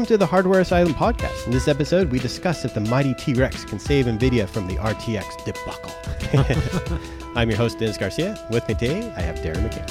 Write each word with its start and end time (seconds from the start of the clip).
Welcome 0.00 0.14
to 0.14 0.16
the 0.16 0.24
Hardware 0.24 0.60
Asylum 0.60 0.94
podcast. 0.94 1.44
In 1.44 1.52
this 1.52 1.68
episode, 1.68 2.10
we 2.10 2.18
discuss 2.18 2.64
if 2.64 2.72
the 2.72 2.80
mighty 2.80 3.12
T 3.12 3.34
Rex 3.34 3.66
can 3.66 3.78
save 3.78 4.06
NVIDIA 4.06 4.48
from 4.48 4.66
the 4.66 4.76
RTX 4.76 5.44
debacle. 5.44 5.92
I'm 7.36 7.50
your 7.50 7.58
host, 7.58 7.78
Dennis 7.78 7.98
Garcia. 7.98 8.42
With 8.50 8.66
me 8.66 8.72
today, 8.72 9.12
I 9.14 9.20
have 9.20 9.36
Darren 9.40 9.56
McCann. 9.56 9.86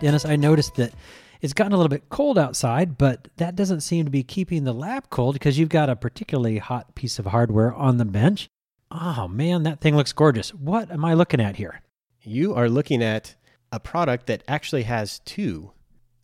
Dennis, 0.00 0.26
I 0.26 0.36
noticed 0.36 0.74
that 0.74 0.92
it's 1.40 1.54
gotten 1.54 1.72
a 1.72 1.76
little 1.78 1.88
bit 1.88 2.10
cold 2.10 2.38
outside, 2.38 2.98
but 2.98 3.28
that 3.38 3.56
doesn't 3.56 3.80
seem 3.80 4.04
to 4.04 4.10
be 4.10 4.22
keeping 4.22 4.64
the 4.64 4.74
lab 4.74 5.08
cold 5.08 5.36
because 5.36 5.58
you've 5.58 5.70
got 5.70 5.88
a 5.88 5.96
particularly 5.96 6.58
hot 6.58 6.94
piece 6.94 7.18
of 7.18 7.24
hardware 7.24 7.72
on 7.72 7.96
the 7.96 8.04
bench. 8.04 8.50
Oh 8.96 9.26
man, 9.28 9.64
that 9.64 9.80
thing 9.80 9.96
looks 9.96 10.12
gorgeous. 10.12 10.54
What 10.54 10.90
am 10.90 11.04
I 11.04 11.14
looking 11.14 11.40
at 11.40 11.56
here? 11.56 11.80
You 12.22 12.54
are 12.54 12.68
looking 12.68 13.02
at 13.02 13.34
a 13.72 13.80
product 13.80 14.26
that 14.26 14.44
actually 14.46 14.84
has 14.84 15.18
two 15.20 15.72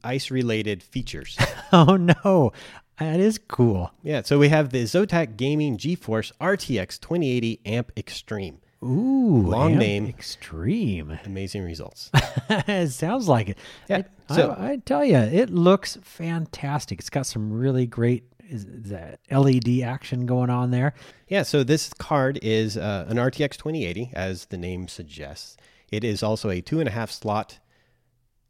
ice 0.05 0.31
related 0.31 0.83
features. 0.83 1.37
oh 1.73 1.97
no, 1.97 2.53
that 2.99 3.19
is 3.19 3.39
cool. 3.39 3.91
Yeah, 4.03 4.23
so 4.23 4.39
we 4.39 4.49
have 4.51 4.71
the 4.71 4.85
Zotac 4.85 5.37
Gaming 5.37 5.77
GeForce 5.79 6.33
RTX 6.41 7.01
2080 7.01 7.61
Amp 7.67 7.93
Extreme. 7.97 8.61
Ooh, 8.83 9.43
Long 9.47 9.77
name. 9.77 10.07
Extreme. 10.07 11.19
Amazing 11.27 11.65
results. 11.65 12.11
it 12.49 12.89
sounds 12.91 13.29
like 13.29 13.51
it. 13.51 13.59
Yeah, 13.89 14.03
I, 14.29 14.35
so- 14.37 14.57
I, 14.59 14.71
I 14.71 14.77
tell 14.77 15.05
you, 15.05 15.17
it 15.19 15.51
looks 15.51 15.99
fantastic. 16.03 17.01
It's 17.01 17.11
got 17.11 17.27
some 17.27 17.53
really 17.53 17.87
great 17.87 18.25
is 18.51 18.67
that 18.69 19.21
LED 19.31 19.81
action 19.83 20.27
going 20.27 20.51
on 20.51 20.71
there. 20.71 20.93
Yeah, 21.29 21.45
so 21.45 21.63
this 21.63 21.93
card 21.95 22.39
is 22.43 22.77
uh, 22.77 23.07
an 23.09 23.17
RTX 23.17 23.53
2080, 23.53 24.11
as 24.13 24.47
the 24.47 24.59
name 24.59 24.89
suggests. 24.89 25.57
It 25.91 26.05
is 26.05 26.23
also 26.23 26.51
a 26.51 26.61
two 26.61 26.81
and 26.81 26.89
a 26.89 26.93
half 26.93 27.11
slot 27.11 27.59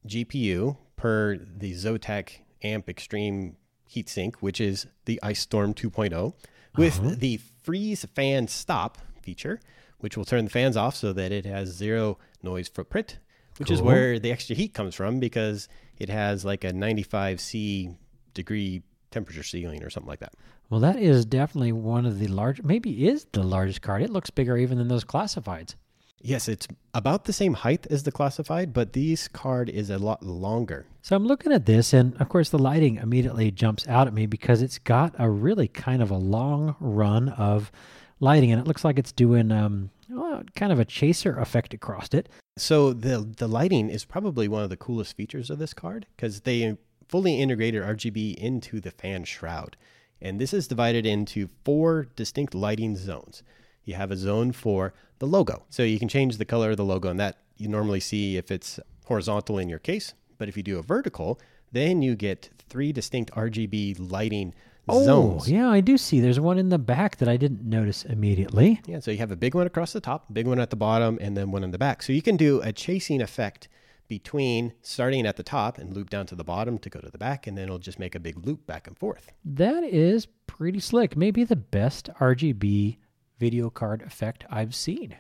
GPU 0.07 0.79
per 0.97 1.37
the 1.37 1.73
Zotac 1.75 2.41
Amp 2.63 2.89
Extreme 2.89 3.57
heatsink, 3.91 4.37
which 4.37 4.61
is 4.61 4.87
the 5.05 5.21
Ice 5.23 5.41
Storm 5.41 5.75
2.0, 5.75 6.35
with 6.77 7.21
the 7.21 7.41
freeze 7.63 8.05
fan 8.15 8.49
stop 8.49 8.99
feature, 9.23 9.61
which 9.99 10.17
will 10.17 10.25
turn 10.25 10.45
the 10.45 10.51
fans 10.51 10.77
off 10.77 10.97
so 10.97 11.13
that 11.13 11.33
it 11.33 11.45
has 11.45 11.69
zero 11.69 12.19
noise 12.43 12.69
footprint, 12.69 13.19
which 13.59 13.71
is 13.71 13.83
where 13.83 14.19
the 14.19 14.33
extra 14.33 14.57
heat 14.57 14.73
comes 14.73 14.95
from 14.95 15.21
because 15.21 15.69
it 15.99 16.09
has 16.09 16.45
like 16.45 16.65
a 16.65 16.73
95 16.73 17.41
C 17.41 17.91
degree 18.33 18.83
temperature 19.11 19.43
ceiling 19.43 19.83
or 19.83 19.91
something 19.91 20.09
like 20.09 20.21
that. 20.21 20.35
Well, 20.69 20.81
that 20.81 20.97
is 20.97 21.25
definitely 21.25 21.73
one 21.73 22.07
of 22.07 22.19
the 22.19 22.29
large, 22.29 22.63
maybe 22.63 23.09
is 23.09 23.27
the 23.33 23.43
largest 23.43 23.83
card. 23.83 24.03
It 24.03 24.11
looks 24.11 24.31
bigger 24.31 24.57
even 24.57 24.79
than 24.79 24.89
those 24.89 25.05
classifieds. 25.05 25.75
Yes, 26.23 26.49
it's 26.49 26.69
about 26.93 27.25
the 27.25 27.33
same 27.33 27.55
height 27.55 27.87
as 27.89 28.03
the 28.03 28.13
classified, 28.13 28.75
but 28.75 28.93
this 28.93 29.27
card 29.27 29.71
is 29.71 29.89
a 29.89 29.99
lot 29.99 30.23
longer. 30.23 30.87
So 31.01 31.17
I'm 31.17 31.27
looking 31.27 31.51
at 31.51 31.65
this, 31.65 31.95
and 31.95 32.15
of 32.21 32.29
course, 32.29 32.51
the 32.51 32.59
lighting 32.59 32.97
immediately 32.97 33.51
jumps 33.51 33.89
out 33.89 34.07
at 34.07 34.13
me 34.13 34.27
because 34.27 34.61
it's 34.61 34.79
got 34.79 35.15
a 35.19 35.31
really 35.31 35.67
kind 35.67 36.03
of 36.03 36.11
a 36.11 36.17
long 36.17 36.77
run 36.79 37.31
of 37.31 37.73
lighting, 38.21 38.53
and 38.53 38.61
it 38.61 38.67
looks 38.67 38.85
like 38.85 38.99
it's 38.99 39.13
doing 39.13 39.51
um, 39.51 39.91
well, 40.11 40.43
kind 40.55 40.73
of 40.73 40.79
a 40.79 40.85
chaser 40.85 41.39
effect 41.39 41.73
across 41.73 42.09
it. 42.13 42.29
So 42.59 42.93
the 42.93 43.27
the 43.37 43.49
lighting 43.49 43.89
is 43.89 44.05
probably 44.05 44.47
one 44.47 44.63
of 44.63 44.71
the 44.71 44.77
coolest 44.77 45.17
features 45.17 45.49
of 45.49 45.59
this 45.59 45.73
card 45.73 46.07
because 46.17 46.43
they 46.43 46.77
fully 47.11 47.41
integrated 47.41 47.83
RGB 47.83 48.37
into 48.37 48.81
the 48.81 48.93
fan 48.93 49.25
shroud, 49.25 49.77
and 50.23 50.41
this 50.41 50.55
is 50.55 50.69
divided 50.69 51.05
into 51.05 51.49
four 51.65 52.07
distinct 52.15 52.55
lighting 52.55 52.97
zones. 52.97 53.43
You 53.85 53.95
have 53.95 54.13
a 54.13 54.17
zone 54.17 54.53
for 54.53 54.95
the 55.19 55.27
logo, 55.27 55.65
so 55.71 55.83
you 55.83 55.99
can 55.99 56.09
change 56.09 56.39
the 56.39 56.45
color 56.45 56.71
of 56.71 56.77
the 56.77 56.85
logo, 56.85 57.09
and 57.09 57.19
that 57.19 57.39
you 57.57 57.69
normally 57.69 58.01
see 58.01 58.37
if 58.37 58.51
it's 58.51 58.79
horizontal 59.07 59.59
in 59.59 59.69
your 59.69 59.81
case. 59.81 60.15
But 60.39 60.49
if 60.49 60.57
you 60.57 60.63
do 60.63 60.79
a 60.79 60.83
vertical, 60.83 61.41
then 61.73 62.01
you 62.01 62.15
get 62.15 62.51
three 62.69 62.93
distinct 62.93 63.33
RGB 63.33 64.11
lighting 64.11 64.55
oh, 64.89 65.03
zones. 65.03 65.49
Oh, 65.49 65.51
yeah, 65.51 65.69
I 65.69 65.81
do 65.81 65.99
see. 65.99 66.21
There's 66.21 66.39
one 66.39 66.59
in 66.59 66.69
the 66.69 66.79
back 66.79 67.17
that 67.17 67.29
I 67.29 67.37
didn't 67.37 67.69
notice 67.69 68.05
immediately. 68.05 68.81
Yeah, 68.87 69.01
so 69.01 69.11
you 69.11 69.19
have 69.19 69.33
a 69.33 69.37
big 69.37 69.57
one 69.57 69.67
across 69.67 69.93
the 69.93 70.01
top, 70.01 70.33
big 70.33 70.47
one 70.47 70.61
at 70.61 70.71
the 70.71 70.77
bottom, 70.77 71.19
and 71.21 71.37
then 71.37 71.51
one 71.51 71.65
in 71.65 71.73
the 71.73 71.79
back. 71.79 72.03
So 72.05 72.13
you 72.13 72.23
can 72.23 72.37
do 72.37 72.61
a 72.63 72.73
chasing 72.73 73.21
effect 73.21 73.69
between 74.11 74.75
starting 74.83 75.25
at 75.25 75.37
the 75.37 75.43
top 75.45 75.79
and 75.79 75.95
loop 75.95 76.11
down 76.11 76.27
to 76.27 76.35
the 76.35 76.45
bottom 76.45 76.79
to 76.79 76.91
go 76.91 77.01
to 77.01 77.09
the 77.09 77.17
back, 77.17 77.47
and 77.47 77.57
then 77.57 77.65
it'll 77.65 77.79
just 77.79 78.01
make 78.01 78.17
a 78.17 78.21
big 78.21 78.45
loop 78.45 78.67
back 78.67 78.89
and 78.89 78.99
forth. 78.99 79.33
That 79.45 79.85
is 79.85 80.27
pretty 80.49 80.81
slick. 80.81 81.17
Maybe 81.17 81.45
the 81.45 81.55
best 81.55 82.11
RGB 82.21 82.99
video 83.39 83.71
card 83.71 84.03
effect 84.03 84.45
I've 84.51 84.75
seen. 84.75 85.17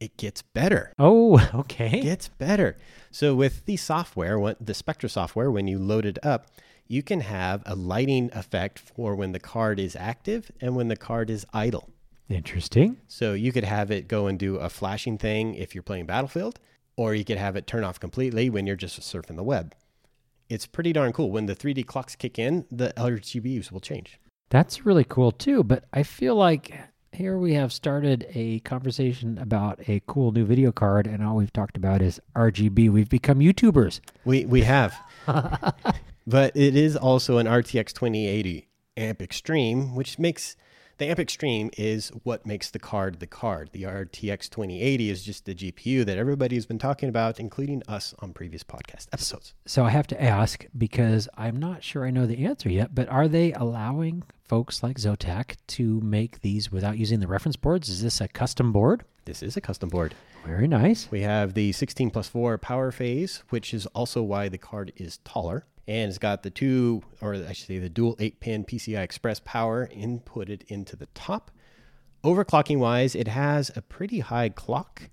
It 0.00 0.16
gets 0.16 0.42
better. 0.42 0.92
Oh, 0.98 1.48
okay. 1.54 2.00
It 2.00 2.02
gets 2.02 2.28
better. 2.28 2.76
So 3.12 3.36
with 3.36 3.64
the 3.64 3.76
software, 3.76 4.56
the 4.60 4.74
Spectra 4.74 5.08
software, 5.08 5.50
when 5.50 5.68
you 5.68 5.78
load 5.78 6.04
it 6.04 6.18
up, 6.24 6.48
you 6.88 7.04
can 7.04 7.20
have 7.20 7.62
a 7.64 7.76
lighting 7.76 8.28
effect 8.34 8.80
for 8.80 9.14
when 9.14 9.30
the 9.30 9.38
card 9.38 9.78
is 9.78 9.94
active 9.94 10.50
and 10.60 10.74
when 10.74 10.88
the 10.88 10.96
card 10.96 11.30
is 11.30 11.46
idle. 11.52 11.88
Interesting. 12.28 12.96
So 13.06 13.34
you 13.34 13.52
could 13.52 13.64
have 13.64 13.92
it 13.92 14.08
go 14.08 14.26
and 14.26 14.36
do 14.36 14.56
a 14.56 14.68
flashing 14.68 15.16
thing 15.16 15.54
if 15.54 15.76
you're 15.76 15.82
playing 15.82 16.06
Battlefield, 16.06 16.58
or 17.02 17.14
you 17.14 17.24
could 17.24 17.38
have 17.38 17.56
it 17.56 17.66
turn 17.66 17.82
off 17.82 17.98
completely 17.98 18.48
when 18.48 18.66
you're 18.66 18.76
just 18.76 19.00
surfing 19.00 19.36
the 19.36 19.42
web. 19.42 19.74
It's 20.48 20.66
pretty 20.66 20.92
darn 20.92 21.12
cool. 21.12 21.30
When 21.30 21.46
the 21.46 21.56
3D 21.56 21.84
clocks 21.84 22.14
kick 22.14 22.38
in, 22.38 22.64
the 22.70 22.92
RGBs 22.96 23.72
will 23.72 23.80
change. 23.80 24.20
That's 24.50 24.86
really 24.86 25.04
cool 25.04 25.32
too. 25.32 25.64
But 25.64 25.84
I 25.92 26.04
feel 26.04 26.36
like 26.36 26.78
here 27.12 27.38
we 27.38 27.54
have 27.54 27.72
started 27.72 28.26
a 28.34 28.60
conversation 28.60 29.36
about 29.38 29.80
a 29.88 30.00
cool 30.06 30.30
new 30.30 30.44
video 30.44 30.70
card, 30.70 31.06
and 31.06 31.24
all 31.24 31.36
we've 31.36 31.52
talked 31.52 31.76
about 31.76 32.02
is 32.02 32.20
RGB. 32.36 32.90
We've 32.90 33.08
become 33.08 33.40
YouTubers. 33.40 34.00
We 34.24 34.44
we 34.44 34.62
have, 34.62 34.94
but 36.26 36.56
it 36.56 36.76
is 36.76 36.96
also 36.96 37.38
an 37.38 37.46
RTX 37.46 37.92
2080 37.92 38.68
Amp 38.96 39.20
Extreme, 39.20 39.94
which 39.96 40.18
makes 40.18 40.56
the 41.02 41.08
Amp 41.08 41.18
Extreme 41.18 41.70
is 41.76 42.10
what 42.22 42.46
makes 42.46 42.70
the 42.70 42.78
card 42.78 43.18
the 43.18 43.26
card. 43.26 43.70
The 43.72 43.82
RTX 43.82 44.48
2080 44.48 45.10
is 45.10 45.24
just 45.24 45.46
the 45.46 45.54
GPU 45.54 46.04
that 46.06 46.16
everybody 46.16 46.54
has 46.54 46.64
been 46.64 46.78
talking 46.78 47.08
about, 47.08 47.40
including 47.40 47.82
us 47.88 48.14
on 48.20 48.32
previous 48.32 48.62
podcast 48.62 49.08
episodes. 49.12 49.52
So 49.66 49.84
I 49.84 49.90
have 49.90 50.06
to 50.08 50.22
ask 50.22 50.64
because 50.78 51.28
I'm 51.36 51.56
not 51.56 51.82
sure 51.82 52.06
I 52.06 52.12
know 52.12 52.24
the 52.24 52.44
answer 52.44 52.68
yet, 52.68 52.94
but 52.94 53.08
are 53.08 53.26
they 53.26 53.52
allowing 53.52 54.22
folks 54.44 54.84
like 54.84 54.96
Zotac 54.96 55.56
to 55.68 56.00
make 56.02 56.40
these 56.40 56.70
without 56.70 56.98
using 56.98 57.18
the 57.18 57.26
reference 57.26 57.56
boards? 57.56 57.88
Is 57.88 58.02
this 58.02 58.20
a 58.20 58.28
custom 58.28 58.70
board? 58.70 59.02
This 59.24 59.42
is 59.42 59.56
a 59.56 59.60
custom 59.60 59.88
board. 59.88 60.14
Very 60.46 60.68
nice. 60.68 61.08
We 61.10 61.22
have 61.22 61.54
the 61.54 61.72
16 61.72 62.10
plus 62.10 62.28
4 62.28 62.58
power 62.58 62.92
phase, 62.92 63.42
which 63.48 63.74
is 63.74 63.86
also 63.86 64.22
why 64.22 64.48
the 64.48 64.58
card 64.58 64.92
is 64.96 65.18
taller. 65.24 65.64
And 65.88 66.08
it's 66.08 66.18
got 66.18 66.42
the 66.42 66.50
two, 66.50 67.02
or 67.20 67.34
I 67.34 67.52
should 67.52 67.66
say, 67.66 67.78
the 67.78 67.88
dual 67.88 68.16
8 68.18 68.40
pin 68.40 68.64
PCI 68.64 69.02
Express 69.02 69.40
power 69.40 69.88
inputted 69.92 70.62
into 70.68 70.94
the 70.96 71.06
top. 71.06 71.50
Overclocking 72.22 72.78
wise, 72.78 73.14
it 73.16 73.26
has 73.28 73.70
a 73.74 73.82
pretty 73.82 74.20
high 74.20 74.48
clock 74.48 75.10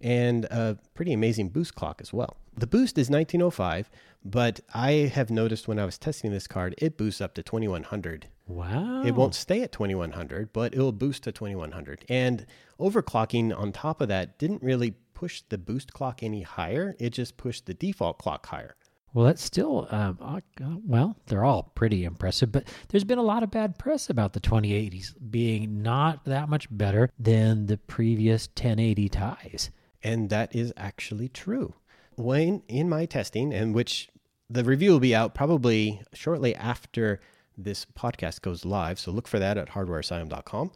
and 0.00 0.46
a 0.46 0.78
pretty 0.94 1.12
amazing 1.12 1.50
boost 1.50 1.74
clock 1.74 2.00
as 2.00 2.12
well. 2.12 2.38
The 2.56 2.66
boost 2.66 2.96
is 2.96 3.10
1905, 3.10 3.90
but 4.24 4.60
I 4.72 4.90
have 5.14 5.28
noticed 5.30 5.68
when 5.68 5.78
I 5.78 5.84
was 5.84 5.98
testing 5.98 6.30
this 6.30 6.46
card, 6.46 6.74
it 6.78 6.96
boosts 6.96 7.20
up 7.20 7.34
to 7.34 7.42
2100 7.42 8.28
Wow. 8.48 9.02
it 9.04 9.14
won't 9.14 9.34
stay 9.34 9.62
at 9.62 9.72
2100, 9.72 10.52
but 10.52 10.72
it'll 10.72 10.92
boost 10.92 11.24
to 11.24 11.32
2100. 11.32 12.04
And 12.08 12.46
overclocking 12.80 13.56
on 13.56 13.72
top 13.72 14.00
of 14.00 14.08
that 14.08 14.38
didn't 14.38 14.62
really 14.62 14.94
push 15.14 15.42
the 15.48 15.58
boost 15.58 15.92
clock 15.92 16.22
any 16.22 16.42
higher. 16.42 16.94
It 16.98 17.10
just 17.10 17.36
pushed 17.36 17.66
the 17.66 17.74
default 17.74 18.18
clock 18.18 18.46
higher. 18.46 18.76
Well, 19.16 19.24
that's 19.24 19.42
still, 19.42 19.88
um, 19.90 20.18
uh, 20.20 20.40
uh, 20.62 20.76
well, 20.84 21.16
they're 21.24 21.42
all 21.42 21.72
pretty 21.74 22.04
impressive, 22.04 22.52
but 22.52 22.68
there's 22.88 23.02
been 23.02 23.16
a 23.16 23.22
lot 23.22 23.42
of 23.42 23.50
bad 23.50 23.78
press 23.78 24.10
about 24.10 24.34
the 24.34 24.40
2080s 24.40 25.14
being 25.30 25.80
not 25.80 26.26
that 26.26 26.50
much 26.50 26.68
better 26.70 27.08
than 27.18 27.64
the 27.64 27.78
previous 27.78 28.46
1080 28.48 29.08
Tis. 29.08 29.70
And 30.02 30.28
that 30.28 30.54
is 30.54 30.70
actually 30.76 31.30
true. 31.30 31.72
When 32.16 32.62
in 32.68 32.90
my 32.90 33.06
testing, 33.06 33.54
and 33.54 33.74
which 33.74 34.10
the 34.50 34.64
review 34.64 34.90
will 34.90 35.00
be 35.00 35.14
out 35.14 35.34
probably 35.34 36.02
shortly 36.12 36.54
after 36.54 37.18
this 37.56 37.86
podcast 37.86 38.42
goes 38.42 38.66
live, 38.66 38.98
so 38.98 39.12
look 39.12 39.28
for 39.28 39.38
that 39.38 39.56
at 39.56 39.70
hardwareasylum.com. 39.70 40.72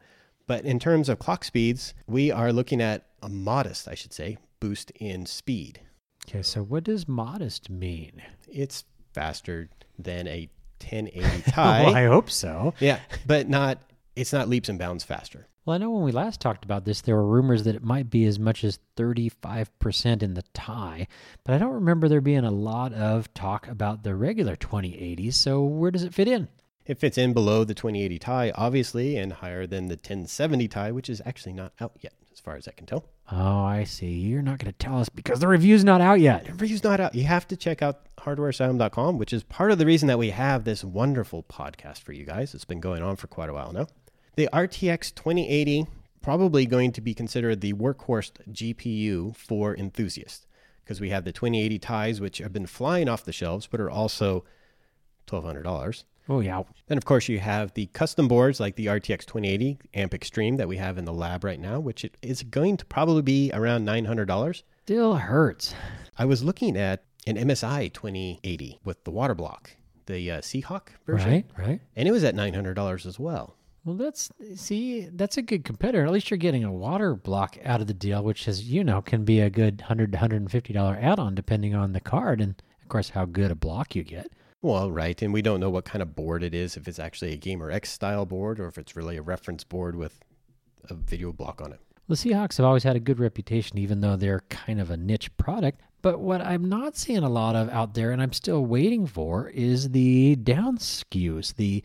But 0.46 0.64
in 0.64 0.78
terms 0.78 1.10
of 1.10 1.19
clock 1.19 1.44
speeds, 1.44 1.92
we 2.06 2.31
are 2.31 2.54
looking 2.54 2.81
at 2.81 3.04
a 3.22 3.28
modest, 3.28 3.87
I 3.87 3.94
should 3.94 4.14
say, 4.14 4.38
boost 4.60 4.92
in 4.92 5.26
speed. 5.26 5.82
Okay, 6.28 6.43
so 6.43 6.62
what 6.62 6.84
does 6.84 7.08
modest 7.08 7.70
mean? 7.70 8.22
it's 8.52 8.84
faster 9.12 9.69
than 9.99 10.26
a 10.26 10.49
1080 10.81 11.52
well, 11.56 11.94
I 11.94 12.06
hope 12.06 12.31
so. 12.31 12.75
yeah, 12.81 13.00
but 13.26 13.49
not 13.49 13.78
it's 14.17 14.32
not 14.32 14.49
leaps 14.49 14.69
and 14.69 14.78
bounds 14.78 15.05
faster. 15.05 15.46
Well, 15.64 15.75
I 15.75 15.78
know 15.78 15.90
when 15.90 16.05
we 16.05 16.12
last 16.12 16.40
talked 16.40 16.64
about 16.64 16.84
this, 16.84 17.02
there 17.02 17.14
were 17.14 17.26
rumors 17.26 17.64
that 17.64 17.76
it 17.76 17.84
might 17.84 18.08
be 18.08 18.25
as 18.25 18.38
much 18.38 18.64
as 18.64 18.78
35% 18.96 20.22
in 20.22 20.34
the 20.34 20.43
Ti, 20.55 21.06
but 21.44 21.55
I 21.55 21.58
don't 21.58 21.75
remember 21.75 22.08
there 22.08 22.23
being 22.23 22.44
a 22.44 22.50
lot 22.50 22.93
of 22.94 23.32
talk 23.34 23.69
about 23.69 24.02
the 24.02 24.14
regular 24.14 24.56
2080s. 24.56 25.34
So 25.34 25.62
where 25.62 25.90
does 25.90 26.02
it 26.02 26.14
fit 26.14 26.28
in? 26.28 26.49
It 26.87 26.99
fits 26.99 27.19
in 27.19 27.34
below 27.34 27.64
the 27.64 27.75
2080 27.75 28.19
Ti, 28.19 28.52
obviously, 28.52 29.16
and 29.16 29.34
higher 29.34 29.66
than 29.66 29.87
the 29.88 29.94
1070 29.94 30.66
Ti, 30.66 30.93
which 30.93 31.11
is 31.11 31.20
actually 31.26 31.52
not 31.52 31.73
out 31.78 31.93
yet, 32.00 32.14
as 32.40 32.42
far 32.42 32.56
as 32.56 32.66
I 32.66 32.72
can 32.72 32.87
tell. 32.87 33.04
Oh, 33.31 33.64
I 33.64 33.84
see. 33.84 34.06
You're 34.06 34.40
not 34.40 34.58
going 34.58 34.72
to 34.72 34.78
tell 34.78 34.98
us 34.98 35.10
because 35.10 35.40
the 35.40 35.46
review's 35.46 35.84
not 35.84 36.00
out 36.00 36.20
yet. 36.20 36.46
The 36.46 36.52
review's 36.52 36.82
not 36.82 36.98
out. 36.98 37.14
You 37.14 37.25
have 37.25 37.46
to 37.48 37.56
check 37.56 37.82
out 37.82 38.06
hardwareasylum.com, 38.16 39.19
which 39.19 39.34
is 39.34 39.42
part 39.42 39.70
of 39.70 39.78
the 39.78 39.84
reason 39.84 40.08
that 40.08 40.19
we 40.19 40.31
have 40.31 40.64
this 40.64 40.82
wonderful 40.82 41.42
podcast 41.42 41.98
for 41.98 42.12
you 42.12 42.25
guys. 42.25 42.54
It's 42.54 42.64
been 42.64 42.81
going 42.81 43.02
on 43.02 43.16
for 43.16 43.26
quite 43.26 43.50
a 43.50 43.52
while 43.52 43.75
now. 43.75 43.88
The 44.37 44.48
RTX 44.54 45.14
2080 45.14 45.87
probably 46.22 46.64
going 46.64 46.92
to 46.92 47.02
be 47.02 47.12
considered 47.12 47.60
the 47.60 47.75
workhorse 47.75 48.32
GPU 48.50 49.37
for 49.37 49.76
enthusiasts 49.76 50.46
because 50.82 50.98
we 50.98 51.10
have 51.10 51.25
the 51.25 51.32
2080 51.32 51.78
Tis, 51.78 52.22
which 52.22 52.38
have 52.38 52.54
been 52.54 52.66
flying 52.66 53.08
off 53.08 53.25
the 53.26 53.32
shelves, 53.32 53.66
but 53.66 53.81
are 53.81 53.90
also 53.90 54.44
$1,200. 55.26 56.04
Oh, 56.30 56.40
yeah. 56.40 56.62
Then, 56.86 56.96
of 56.96 57.04
course, 57.04 57.28
you 57.28 57.40
have 57.40 57.74
the 57.74 57.86
custom 57.86 58.28
boards 58.28 58.60
like 58.60 58.76
the 58.76 58.86
RTX 58.86 59.26
2080 59.26 59.78
Amp 59.94 60.14
Extreme 60.14 60.56
that 60.58 60.68
we 60.68 60.76
have 60.76 60.96
in 60.96 61.04
the 61.04 61.12
lab 61.12 61.42
right 61.44 61.58
now, 61.60 61.80
which 61.80 62.04
it 62.04 62.16
is 62.22 62.42
going 62.44 62.76
to 62.76 62.86
probably 62.86 63.22
be 63.22 63.50
around 63.52 63.84
$900. 63.86 64.62
Still 64.84 65.14
hurts. 65.16 65.74
I 66.16 66.24
was 66.24 66.44
looking 66.44 66.76
at 66.76 67.02
an 67.26 67.36
MSI 67.36 67.92
2080 67.92 68.78
with 68.84 69.02
the 69.04 69.10
water 69.10 69.34
block, 69.34 69.72
the 70.06 70.30
uh, 70.30 70.40
Seahawk 70.40 70.88
version, 71.06 71.30
Right, 71.30 71.46
right. 71.58 71.80
and 71.96 72.06
it 72.08 72.12
was 72.12 72.24
at 72.24 72.34
$900 72.34 73.06
as 73.06 73.18
well. 73.18 73.56
Well, 73.84 73.96
that's 73.96 74.30
see, 74.56 75.08
that's 75.12 75.38
a 75.38 75.42
good 75.42 75.64
competitor. 75.64 76.04
At 76.04 76.12
least 76.12 76.30
you're 76.30 76.36
getting 76.38 76.64
a 76.64 76.72
water 76.72 77.14
block 77.14 77.56
out 77.64 77.80
of 77.80 77.86
the 77.86 77.94
deal, 77.94 78.22
which 78.22 78.46
is 78.46 78.70
you 78.70 78.84
know 78.84 79.00
can 79.00 79.24
be 79.24 79.40
a 79.40 79.48
good 79.48 79.80
hundred 79.80 80.12
to 80.12 80.18
hundred 80.18 80.42
and 80.42 80.50
fifty 80.50 80.74
dollar 80.74 80.98
add 81.00 81.18
on 81.18 81.34
depending 81.34 81.74
on 81.74 81.92
the 81.94 82.00
card 82.00 82.42
and 82.42 82.62
of 82.82 82.88
course 82.90 83.08
how 83.08 83.24
good 83.24 83.50
a 83.50 83.54
block 83.54 83.96
you 83.96 84.02
get. 84.04 84.30
Well, 84.62 84.90
right, 84.90 85.20
and 85.22 85.32
we 85.32 85.40
don't 85.40 85.60
know 85.60 85.70
what 85.70 85.86
kind 85.86 86.02
of 86.02 86.14
board 86.14 86.42
it 86.42 86.54
is, 86.54 86.76
if 86.76 86.86
it's 86.86 86.98
actually 86.98 87.32
a 87.32 87.36
Gamer 87.36 87.70
X 87.70 87.90
style 87.90 88.26
board 88.26 88.60
or 88.60 88.66
if 88.66 88.76
it's 88.76 88.94
really 88.94 89.16
a 89.16 89.22
reference 89.22 89.64
board 89.64 89.96
with 89.96 90.20
a 90.88 90.94
video 90.94 91.32
block 91.32 91.62
on 91.62 91.72
it. 91.72 91.80
The 92.08 92.14
Seahawks 92.14 92.56
have 92.56 92.66
always 92.66 92.82
had 92.82 92.96
a 92.96 93.00
good 93.00 93.20
reputation, 93.20 93.78
even 93.78 94.00
though 94.00 94.16
they're 94.16 94.42
kind 94.50 94.80
of 94.80 94.90
a 94.90 94.96
niche 94.96 95.34
product. 95.36 95.80
But 96.02 96.18
what 96.18 96.40
I'm 96.42 96.68
not 96.68 96.96
seeing 96.96 97.22
a 97.22 97.28
lot 97.28 97.56
of 97.56 97.70
out 97.70 97.94
there, 97.94 98.10
and 98.10 98.20
I'm 98.20 98.32
still 98.32 98.66
waiting 98.66 99.06
for, 99.06 99.48
is 99.48 99.90
the 99.90 100.36
down 100.36 100.78
skews, 100.78 101.54
the 101.54 101.84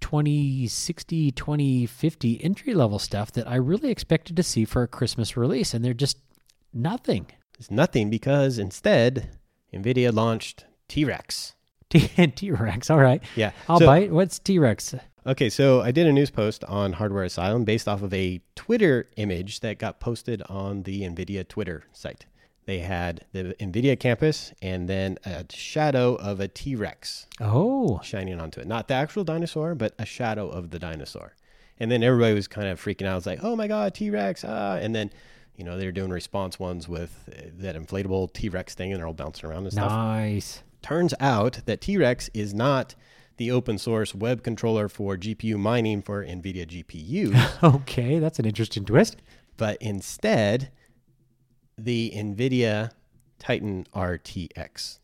2060, 0.00 1.32
2050 1.32 2.44
entry 2.44 2.72
level 2.72 2.98
stuff 2.98 3.32
that 3.32 3.48
I 3.48 3.56
really 3.56 3.90
expected 3.90 4.36
to 4.36 4.42
see 4.42 4.64
for 4.64 4.82
a 4.82 4.88
Christmas 4.88 5.36
release, 5.36 5.74
and 5.74 5.84
they're 5.84 5.92
just 5.92 6.18
nothing. 6.72 7.26
It's 7.58 7.70
nothing 7.70 8.08
because 8.08 8.58
instead, 8.58 9.36
NVIDIA 9.74 10.12
launched 10.12 10.66
T 10.88 11.04
Rex. 11.04 11.55
T 12.36 12.50
Rex, 12.50 12.90
all 12.90 12.98
right. 12.98 13.22
Yeah. 13.34 13.52
I'll 13.68 13.78
so- 13.78 13.86
bite. 13.86 14.10
What's 14.10 14.38
T 14.38 14.58
Rex? 14.58 14.94
Okay, 15.26 15.50
so 15.50 15.80
I 15.80 15.90
did 15.90 16.06
a 16.06 16.12
news 16.12 16.30
post 16.30 16.62
on 16.66 16.92
Hardware 16.92 17.24
Asylum 17.24 17.64
based 17.64 17.88
off 17.88 18.00
of 18.00 18.14
a 18.14 18.40
Twitter 18.54 19.08
image 19.16 19.58
that 19.58 19.76
got 19.78 19.98
posted 19.98 20.40
on 20.42 20.84
the 20.84 21.02
NVIDIA 21.02 21.46
Twitter 21.48 21.82
site. 21.92 22.26
They 22.66 22.78
had 22.78 23.24
the 23.32 23.54
NVIDIA 23.58 23.98
campus 23.98 24.52
and 24.62 24.88
then 24.88 25.18
a 25.24 25.44
shadow 25.50 26.14
of 26.16 26.38
a 26.40 26.46
T 26.48 26.76
Rex 26.76 27.26
Oh, 27.40 28.00
shining 28.04 28.40
onto 28.40 28.60
it. 28.60 28.66
Not 28.68 28.86
the 28.88 28.94
actual 28.94 29.24
dinosaur, 29.24 29.74
but 29.74 29.94
a 29.98 30.06
shadow 30.06 30.48
of 30.48 30.70
the 30.70 30.78
dinosaur. 30.78 31.34
And 31.78 31.90
then 31.90 32.02
everybody 32.04 32.34
was 32.34 32.46
kind 32.48 32.68
of 32.68 32.80
freaking 32.80 33.06
out. 33.06 33.18
It's 33.18 33.26
like, 33.26 33.40
oh 33.42 33.56
my 33.56 33.66
God, 33.66 33.94
T 33.94 34.10
Rex. 34.10 34.44
Ah. 34.46 34.76
And 34.76 34.94
then, 34.94 35.10
you 35.56 35.64
know, 35.64 35.76
they're 35.76 35.92
doing 35.92 36.10
response 36.10 36.58
ones 36.58 36.88
with 36.88 37.28
uh, 37.36 37.48
that 37.58 37.74
inflatable 37.76 38.32
T 38.32 38.48
Rex 38.48 38.74
thing 38.74 38.92
and 38.92 39.00
they're 39.00 39.06
all 39.08 39.12
bouncing 39.12 39.48
around 39.50 39.64
and 39.64 39.72
stuff. 39.72 39.90
nice. 39.90 40.62
Turns 40.86 41.12
out 41.18 41.62
that 41.66 41.80
T 41.80 41.96
Rex 41.96 42.30
is 42.32 42.54
not 42.54 42.94
the 43.38 43.50
open 43.50 43.76
source 43.76 44.14
web 44.14 44.44
controller 44.44 44.88
for 44.88 45.16
GPU 45.16 45.56
mining 45.58 46.00
for 46.00 46.24
NVIDIA 46.24 46.64
GPUs, 46.64 47.62
Okay, 47.74 48.20
that's 48.20 48.38
an 48.38 48.44
interesting 48.44 48.84
twist. 48.84 49.16
but 49.56 49.76
instead 49.80 50.70
the 51.76 52.12
NVIDIA 52.14 52.92
Titan 53.40 53.84
RTX. 53.92 55.00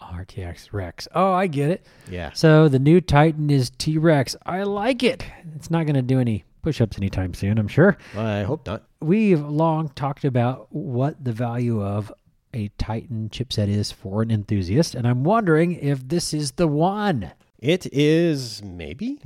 RTX 0.00 0.72
Rex. 0.72 1.06
Oh, 1.14 1.32
I 1.34 1.46
get 1.48 1.68
it. 1.70 1.86
Yeah. 2.10 2.30
So 2.32 2.68
the 2.68 2.78
new 2.78 3.02
Titan 3.02 3.50
is 3.50 3.68
T 3.76 3.98
Rex. 3.98 4.34
I 4.46 4.62
like 4.62 5.02
it. 5.02 5.22
It's 5.54 5.70
not 5.70 5.84
going 5.84 5.96
to 5.96 6.02
do 6.02 6.18
any 6.18 6.44
push 6.62 6.80
ups 6.80 6.96
anytime 6.96 7.34
soon, 7.34 7.58
I'm 7.58 7.68
sure. 7.68 7.98
Well, 8.16 8.26
I 8.26 8.42
hope 8.42 8.66
not. 8.66 8.84
We've 9.02 9.42
long 9.42 9.90
talked 9.90 10.24
about 10.24 10.68
what 10.74 11.22
the 11.22 11.32
value 11.32 11.82
of 11.82 12.10
a 12.52 12.68
Titan 12.78 13.28
chipset 13.30 13.68
is 13.68 13.92
for 13.92 14.22
an 14.22 14.30
enthusiast, 14.30 14.94
and 14.94 15.06
I'm 15.06 15.24
wondering 15.24 15.72
if 15.72 16.08
this 16.08 16.34
is 16.34 16.52
the 16.52 16.66
one. 16.66 17.32
It 17.58 17.86
is 17.92 18.62
maybe. 18.62 19.20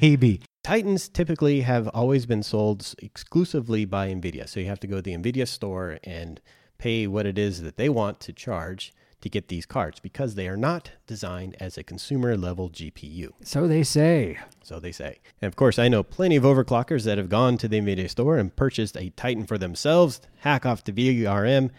Maybe. 0.00 0.40
Titans 0.62 1.08
typically 1.08 1.62
have 1.62 1.88
always 1.88 2.26
been 2.26 2.44
sold 2.44 2.94
exclusively 3.00 3.84
by 3.84 4.08
NVIDIA. 4.14 4.48
So 4.48 4.60
you 4.60 4.66
have 4.66 4.78
to 4.80 4.86
go 4.86 4.96
to 4.96 5.02
the 5.02 5.16
NVIDIA 5.16 5.48
store 5.48 5.98
and 6.04 6.40
pay 6.78 7.08
what 7.08 7.26
it 7.26 7.38
is 7.38 7.62
that 7.62 7.76
they 7.76 7.88
want 7.88 8.20
to 8.20 8.32
charge 8.32 8.92
to 9.22 9.28
get 9.28 9.48
these 9.48 9.66
cards 9.66 9.98
because 9.98 10.34
they 10.34 10.46
are 10.48 10.56
not 10.56 10.92
designed 11.06 11.56
as 11.58 11.76
a 11.76 11.82
consumer 11.82 12.36
level 12.36 12.70
GPU. 12.70 13.30
So 13.42 13.66
they 13.66 13.82
say. 13.82 14.38
So 14.62 14.78
they 14.78 14.92
say. 14.92 15.18
And 15.40 15.48
of 15.48 15.56
course, 15.56 15.78
I 15.78 15.88
know 15.88 16.02
plenty 16.04 16.36
of 16.36 16.44
overclockers 16.44 17.04
that 17.04 17.18
have 17.18 17.28
gone 17.28 17.56
to 17.58 17.68
the 17.68 17.80
NVIDIA 17.80 18.10
store 18.10 18.36
and 18.36 18.54
purchased 18.54 18.96
a 18.96 19.10
Titan 19.10 19.46
for 19.46 19.58
themselves, 19.58 20.20
hack 20.40 20.64
off 20.64 20.84
the 20.84 20.92
VRM, 20.92 21.70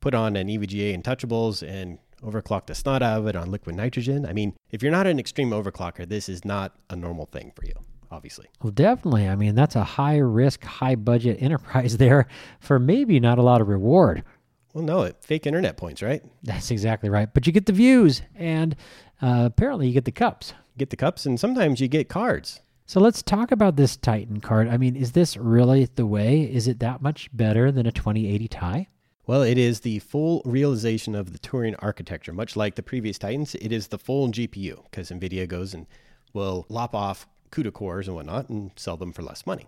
put 0.00 0.14
on 0.14 0.36
an 0.36 0.48
EVGA 0.48 0.94
and 0.94 1.02
touchables, 1.02 1.66
and 1.66 1.98
overclock 2.22 2.66
the 2.66 2.74
snot 2.74 3.02
out 3.02 3.18
of 3.20 3.26
it 3.26 3.36
on 3.36 3.50
liquid 3.50 3.76
nitrogen. 3.76 4.26
I 4.26 4.32
mean, 4.32 4.54
if 4.70 4.82
you're 4.82 4.92
not 4.92 5.06
an 5.06 5.18
extreme 5.18 5.50
overclocker, 5.50 6.08
this 6.08 6.28
is 6.28 6.44
not 6.44 6.76
a 6.90 6.96
normal 6.96 7.26
thing 7.26 7.52
for 7.54 7.64
you, 7.64 7.74
obviously. 8.10 8.46
Well, 8.62 8.72
definitely. 8.72 9.28
I 9.28 9.36
mean, 9.36 9.54
that's 9.54 9.76
a 9.76 9.84
high 9.84 10.18
risk, 10.18 10.64
high 10.64 10.94
budget 10.96 11.38
enterprise 11.40 11.96
there 11.96 12.26
for 12.60 12.78
maybe 12.78 13.20
not 13.20 13.38
a 13.38 13.42
lot 13.42 13.60
of 13.60 13.68
reward. 13.68 14.24
Well, 14.72 14.84
no, 14.84 15.02
it 15.02 15.16
fake 15.20 15.46
internet 15.46 15.76
points, 15.76 16.02
right? 16.02 16.22
That's 16.42 16.70
exactly 16.70 17.08
right. 17.08 17.32
But 17.32 17.46
you 17.46 17.52
get 17.52 17.66
the 17.66 17.72
views, 17.72 18.22
and 18.34 18.76
uh, 19.22 19.44
apparently 19.46 19.86
you 19.86 19.94
get 19.94 20.04
the 20.04 20.12
cups. 20.12 20.52
Get 20.76 20.90
the 20.90 20.96
cups, 20.96 21.24
and 21.24 21.40
sometimes 21.40 21.80
you 21.80 21.88
get 21.88 22.10
cards. 22.10 22.60
So 22.84 23.00
let's 23.00 23.22
talk 23.22 23.50
about 23.50 23.76
this 23.76 23.96
Titan 23.96 24.40
card. 24.40 24.68
I 24.68 24.76
mean, 24.76 24.94
is 24.94 25.12
this 25.12 25.36
really 25.36 25.88
the 25.94 26.06
way? 26.06 26.42
Is 26.42 26.68
it 26.68 26.78
that 26.80 27.00
much 27.02 27.30
better 27.32 27.72
than 27.72 27.86
a 27.86 27.90
2080 27.90 28.48
Ti? 28.48 28.88
Well, 29.26 29.42
it 29.42 29.58
is 29.58 29.80
the 29.80 29.98
full 29.98 30.40
realization 30.44 31.16
of 31.16 31.32
the 31.32 31.38
Turing 31.40 31.74
architecture. 31.80 32.32
Much 32.32 32.54
like 32.54 32.76
the 32.76 32.82
previous 32.82 33.18
Titans, 33.18 33.56
it 33.56 33.72
is 33.72 33.88
the 33.88 33.98
full 33.98 34.28
GPU 34.28 34.84
because 34.84 35.10
NVIDIA 35.10 35.48
goes 35.48 35.74
and 35.74 35.86
will 36.32 36.64
lop 36.68 36.94
off 36.94 37.26
CUDA 37.50 37.72
cores 37.72 38.06
and 38.06 38.14
whatnot 38.14 38.48
and 38.48 38.70
sell 38.76 38.96
them 38.96 39.12
for 39.12 39.22
less 39.22 39.44
money. 39.44 39.66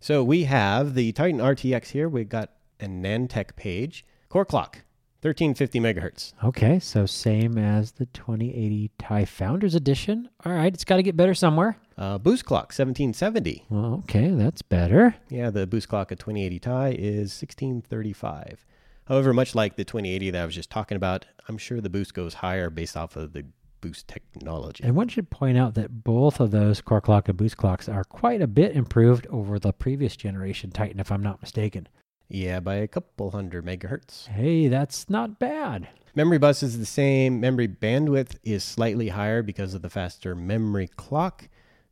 So 0.00 0.24
we 0.24 0.44
have 0.44 0.94
the 0.94 1.12
Titan 1.12 1.40
RTX 1.40 1.90
here. 1.90 2.08
We've 2.08 2.28
got 2.28 2.50
an 2.80 3.00
AnandTech 3.02 3.54
page, 3.54 4.04
core 4.28 4.44
clock, 4.44 4.82
1350 5.22 5.80
megahertz. 5.80 6.32
Okay, 6.42 6.80
so 6.80 7.06
same 7.06 7.56
as 7.56 7.92
the 7.92 8.06
2080 8.06 8.90
Ti 8.98 9.24
Founders 9.24 9.76
Edition. 9.76 10.28
All 10.44 10.52
right, 10.52 10.74
it's 10.74 10.84
got 10.84 10.96
to 10.96 11.02
get 11.04 11.16
better 11.16 11.34
somewhere. 11.34 11.78
Uh, 11.96 12.18
boost 12.18 12.44
clock, 12.44 12.72
1770. 12.72 13.66
Well, 13.68 14.02
okay, 14.04 14.30
that's 14.30 14.62
better. 14.62 15.14
Yeah, 15.28 15.50
the 15.50 15.66
boost 15.66 15.88
clock 15.88 16.10
of 16.10 16.18
2080 16.18 16.58
Ti 16.58 16.70
is 17.00 17.40
1635. 17.40 18.66
However, 19.06 19.32
much 19.32 19.54
like 19.54 19.76
the 19.76 19.84
2080 19.84 20.30
that 20.30 20.42
I 20.42 20.46
was 20.46 20.54
just 20.54 20.70
talking 20.70 20.96
about, 20.96 21.26
I'm 21.48 21.58
sure 21.58 21.80
the 21.80 21.90
boost 21.90 22.14
goes 22.14 22.34
higher 22.34 22.70
based 22.70 22.96
off 22.96 23.16
of 23.16 23.32
the 23.32 23.44
boost 23.80 24.08
technology. 24.08 24.82
And 24.82 24.96
one 24.96 25.08
should 25.08 25.28
point 25.28 25.58
out 25.58 25.74
that 25.74 26.04
both 26.04 26.40
of 26.40 26.50
those 26.50 26.80
core 26.80 27.02
clock 27.02 27.28
and 27.28 27.36
boost 27.36 27.58
clocks 27.58 27.88
are 27.88 28.04
quite 28.04 28.40
a 28.40 28.46
bit 28.46 28.74
improved 28.74 29.26
over 29.28 29.58
the 29.58 29.72
previous 29.74 30.16
generation 30.16 30.70
Titan, 30.70 31.00
if 31.00 31.12
I'm 31.12 31.22
not 31.22 31.42
mistaken. 31.42 31.86
Yeah, 32.28 32.60
by 32.60 32.76
a 32.76 32.88
couple 32.88 33.30
hundred 33.30 33.66
megahertz. 33.66 34.28
Hey, 34.28 34.68
that's 34.68 35.10
not 35.10 35.38
bad. 35.38 35.88
Memory 36.14 36.38
bus 36.38 36.62
is 36.62 36.78
the 36.78 36.86
same. 36.86 37.40
Memory 37.40 37.68
bandwidth 37.68 38.36
is 38.42 38.64
slightly 38.64 39.10
higher 39.10 39.42
because 39.42 39.74
of 39.74 39.82
the 39.82 39.90
faster 39.90 40.34
memory 40.34 40.88
clock. 40.96 41.48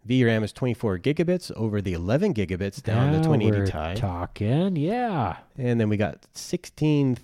VRAM 0.09 0.43
is 0.43 0.53
24 0.53 0.99
gigabits 0.99 1.53
over 1.57 1.81
the 1.81 1.93
11 1.93 2.35
gigabits 2.35 2.83
down 2.83 3.13
the 3.13 3.19
Now 3.19 3.25
2080 3.25 3.59
we're 3.59 3.67
Ti. 3.95 4.01
talking, 4.01 4.77
yeah. 4.77 5.37
And 5.57 5.81
then 5.81 5.89
we 5.89 5.97
got 5.97 6.23
16.3 6.35 7.19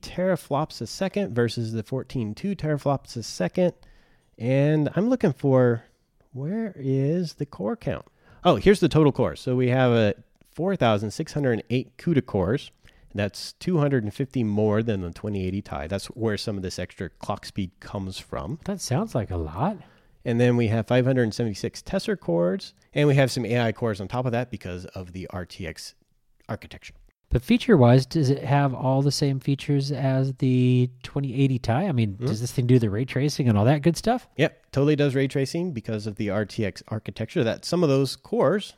teraflops 0.00 0.80
a 0.80 0.86
second 0.86 1.34
versus 1.34 1.72
the 1.72 1.84
14.2 1.84 2.56
teraflops 2.56 3.16
a 3.16 3.22
second. 3.22 3.72
And 4.36 4.88
I'm 4.96 5.08
looking 5.08 5.32
for 5.32 5.84
where 6.32 6.72
is 6.76 7.34
the 7.34 7.46
core 7.46 7.76
count? 7.76 8.06
Oh, 8.44 8.56
here's 8.56 8.80
the 8.80 8.88
total 8.88 9.12
cores. 9.12 9.40
So 9.40 9.54
we 9.54 9.68
have 9.68 9.92
a 9.92 10.14
4,608 10.50 11.96
CUDA 11.96 12.26
cores. 12.26 12.72
That's 13.14 13.52
250 13.54 14.44
more 14.44 14.82
than 14.82 15.02
the 15.02 15.10
2080 15.10 15.62
Ti. 15.62 15.86
That's 15.86 16.06
where 16.06 16.36
some 16.36 16.56
of 16.56 16.62
this 16.62 16.78
extra 16.78 17.08
clock 17.08 17.46
speed 17.46 17.70
comes 17.80 18.18
from. 18.18 18.58
That 18.64 18.80
sounds 18.80 19.14
like 19.14 19.30
a 19.30 19.36
lot. 19.36 19.78
And 20.24 20.40
then 20.40 20.56
we 20.56 20.68
have 20.68 20.86
576 20.86 21.82
Tensor 21.82 22.18
cores, 22.18 22.74
and 22.92 23.08
we 23.08 23.14
have 23.14 23.30
some 23.30 23.46
AI 23.46 23.72
cores 23.72 24.00
on 24.00 24.08
top 24.08 24.26
of 24.26 24.32
that 24.32 24.50
because 24.50 24.84
of 24.86 25.12
the 25.12 25.28
RTX 25.32 25.94
architecture. 26.48 26.94
But 27.30 27.42
feature 27.42 27.76
wise, 27.76 28.06
does 28.06 28.30
it 28.30 28.42
have 28.42 28.74
all 28.74 29.02
the 29.02 29.12
same 29.12 29.38
features 29.38 29.92
as 29.92 30.32
the 30.34 30.90
2080 31.02 31.58
Ti? 31.58 31.72
I 31.72 31.92
mean, 31.92 32.14
hmm? 32.14 32.26
does 32.26 32.40
this 32.40 32.52
thing 32.52 32.66
do 32.66 32.78
the 32.78 32.88
ray 32.88 33.04
tracing 33.04 33.48
and 33.48 33.58
all 33.58 33.66
that 33.66 33.82
good 33.82 33.96
stuff? 33.96 34.26
Yep, 34.36 34.72
totally 34.72 34.96
does 34.96 35.14
ray 35.14 35.28
tracing 35.28 35.72
because 35.72 36.06
of 36.06 36.16
the 36.16 36.28
RTX 36.28 36.82
architecture. 36.88 37.44
That 37.44 37.64
some 37.66 37.82
of 37.82 37.90
those 37.90 38.16
cores 38.16 38.74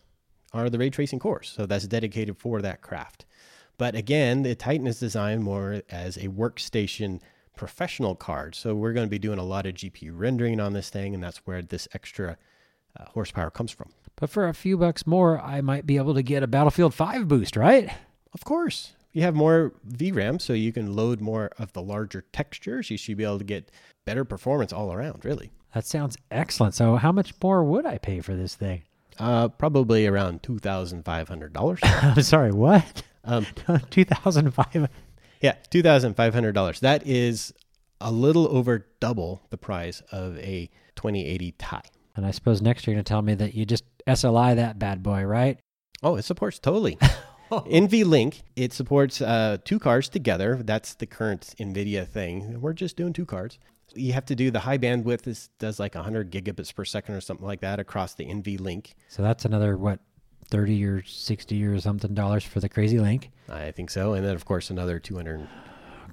are 0.52 0.68
the 0.68 0.78
ray 0.78 0.90
tracing 0.90 1.20
cores, 1.20 1.52
so 1.54 1.64
that's 1.64 1.86
dedicated 1.86 2.38
for 2.38 2.60
that 2.60 2.82
craft. 2.82 3.24
But 3.78 3.94
again, 3.94 4.42
the 4.42 4.54
Titan 4.56 4.88
is 4.88 4.98
designed 4.98 5.44
more 5.44 5.82
as 5.88 6.16
a 6.16 6.28
workstation 6.28 7.20
professional 7.60 8.14
card. 8.14 8.54
So 8.54 8.74
we're 8.74 8.94
going 8.94 9.06
to 9.06 9.10
be 9.10 9.18
doing 9.18 9.38
a 9.38 9.44
lot 9.44 9.66
of 9.66 9.74
GPU 9.74 10.12
rendering 10.14 10.58
on 10.60 10.72
this 10.72 10.88
thing, 10.88 11.12
and 11.14 11.22
that's 11.22 11.36
where 11.44 11.60
this 11.60 11.86
extra 11.92 12.38
uh, 12.98 13.04
horsepower 13.10 13.50
comes 13.50 13.70
from. 13.70 13.90
But 14.16 14.30
for 14.30 14.48
a 14.48 14.54
few 14.54 14.78
bucks 14.78 15.06
more, 15.06 15.38
I 15.38 15.60
might 15.60 15.84
be 15.86 15.98
able 15.98 16.14
to 16.14 16.22
get 16.22 16.42
a 16.42 16.46
Battlefield 16.46 16.94
5 16.94 17.28
boost, 17.28 17.56
right? 17.56 17.90
Of 18.32 18.46
course, 18.46 18.94
you 19.12 19.20
have 19.20 19.34
more 19.34 19.74
VRAM, 19.86 20.40
so 20.40 20.54
you 20.54 20.72
can 20.72 20.96
load 20.96 21.20
more 21.20 21.50
of 21.58 21.74
the 21.74 21.82
larger 21.82 22.24
textures. 22.32 22.90
You 22.90 22.96
should 22.96 23.18
be 23.18 23.24
able 23.24 23.36
to 23.38 23.44
get 23.44 23.70
better 24.06 24.24
performance 24.24 24.72
all 24.72 24.90
around, 24.90 25.22
really. 25.22 25.50
That 25.74 25.84
sounds 25.84 26.16
excellent. 26.30 26.74
So, 26.74 26.96
how 26.96 27.12
much 27.12 27.34
more 27.42 27.62
would 27.62 27.84
I 27.84 27.98
pay 27.98 28.20
for 28.20 28.34
this 28.34 28.54
thing? 28.54 28.84
Uh, 29.18 29.48
probably 29.48 30.06
around 30.06 30.42
two 30.42 30.58
thousand 30.58 31.04
five 31.04 31.28
hundred 31.28 31.52
dollars. 31.52 31.80
I'm 31.84 32.22
sorry, 32.22 32.52
what? 32.52 33.02
um, 33.24 33.46
2005. 33.90 34.88
Yeah, 35.40 35.54
two 35.70 35.82
thousand 35.82 36.14
five 36.14 36.34
hundred 36.34 36.52
dollars. 36.52 36.80
That 36.80 37.06
is 37.06 37.52
a 38.00 38.10
little 38.10 38.48
over 38.56 38.86
double 39.00 39.42
the 39.50 39.58
price 39.58 40.02
of 40.12 40.38
a 40.38 40.70
twenty 40.96 41.26
eighty 41.26 41.52
Ti. 41.52 41.78
And 42.16 42.26
I 42.26 42.30
suppose 42.32 42.60
next 42.60 42.86
you're 42.86 42.94
going 42.94 43.04
to 43.04 43.08
tell 43.08 43.22
me 43.22 43.34
that 43.34 43.54
you 43.54 43.64
just 43.64 43.84
SLI 44.06 44.56
that 44.56 44.78
bad 44.78 45.02
boy, 45.02 45.22
right? 45.24 45.58
Oh, 46.02 46.16
it 46.16 46.22
supports 46.22 46.58
totally. 46.58 46.98
NVLink, 47.50 48.42
it 48.56 48.72
supports 48.72 49.20
uh, 49.20 49.58
two 49.64 49.78
cards 49.78 50.08
together. 50.08 50.60
That's 50.62 50.94
the 50.94 51.06
current 51.06 51.54
NVIDIA 51.58 52.06
thing. 52.06 52.60
We're 52.60 52.72
just 52.72 52.96
doing 52.96 53.12
two 53.12 53.26
cards. 53.26 53.58
You 53.94 54.12
have 54.12 54.24
to 54.26 54.36
do 54.36 54.52
the 54.52 54.60
high 54.60 54.78
bandwidth 54.78 55.22
This 55.22 55.48
does 55.58 55.80
like 55.80 55.96
100 55.96 56.30
gigabits 56.30 56.72
per 56.72 56.84
second 56.84 57.16
or 57.16 57.20
something 57.20 57.46
like 57.46 57.60
that 57.62 57.80
across 57.80 58.14
the 58.14 58.24
NVLink. 58.24 58.92
So 59.08 59.22
that's 59.22 59.44
another, 59.44 59.76
what, 59.76 59.98
30 60.50 60.84
or 60.84 61.02
60 61.04 61.64
or 61.64 61.80
something 61.80 62.14
dollars 62.14 62.44
for 62.44 62.60
the 62.60 62.68
crazy 62.68 62.98
link? 62.98 63.30
I 63.48 63.70
think 63.70 63.90
so. 63.90 64.14
And 64.14 64.24
then, 64.24 64.34
of 64.34 64.44
course, 64.44 64.70
another 64.70 65.00
Oh, 65.12 65.46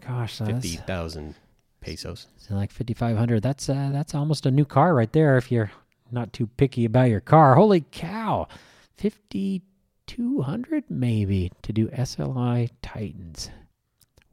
gosh, 0.05 0.33
so 0.35 0.45
that's 0.45 0.61
250,000 0.63 1.35
pesos. 1.81 2.27
so 2.37 2.55
like 2.55 2.71
5500 2.71 3.41
That's 3.41 3.69
uh, 3.69 3.89
that's 3.91 4.13
almost 4.15 4.45
a 4.45 4.51
new 4.51 4.65
car 4.65 4.93
right 4.93 5.11
there 5.11 5.37
if 5.37 5.51
you're 5.51 5.71
not 6.11 6.33
too 6.33 6.47
picky 6.47 6.85
about 6.85 7.09
your 7.09 7.19
car. 7.21 7.55
Holy 7.55 7.81
cow. 7.91 8.47
5200 8.97 10.85
maybe 10.89 11.51
to 11.61 11.73
do 11.73 11.87
SLI 11.89 12.69
Titans. 12.81 13.49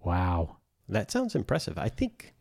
Wow. 0.02 0.56
That 0.88 1.10
sounds 1.10 1.34
impressive. 1.34 1.78
I 1.78 1.88
think 1.88 2.34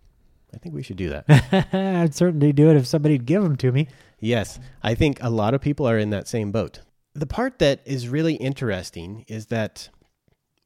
I 0.53 0.57
think 0.57 0.75
we 0.75 0.83
should 0.83 0.97
do 0.97 1.09
that. 1.09 1.25
I'd 1.73 2.13
certainly 2.13 2.53
do 2.53 2.69
it 2.69 2.75
if 2.77 2.85
somebody'd 2.85 3.25
give 3.25 3.41
them 3.43 3.55
to 3.57 3.71
me. 3.71 3.87
Yes, 4.19 4.59
I 4.83 4.93
think 4.95 5.17
a 5.21 5.29
lot 5.29 5.53
of 5.53 5.61
people 5.61 5.87
are 5.87 5.97
in 5.97 6.11
that 6.11 6.27
same 6.27 6.51
boat. 6.51 6.79
The 7.15 7.27
part 7.27 7.59
that 7.59 7.81
is 7.85 8.09
really 8.09 8.35
interesting 8.35 9.25
is 9.27 9.47
that 9.47 9.89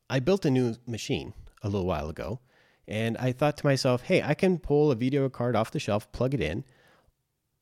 I 0.10 0.20
built 0.20 0.46
a 0.46 0.50
new 0.50 0.76
machine 0.88 1.34
a 1.62 1.68
little 1.68 1.86
while 1.86 2.10
ago, 2.10 2.40
and 2.88 3.18
I 3.18 3.34
thought 3.34 3.58
to 3.58 3.66
myself, 3.66 4.04
hey, 4.04 4.22
I 4.22 4.34
can 4.34 4.58
pull 4.58 4.92
a 4.92 4.96
video 4.96 5.28
card 5.30 5.56
off 5.56 5.72
the 5.72 5.80
shelf, 5.80 6.10
plug 6.14 6.34
it 6.34 6.42
in, 6.42 6.64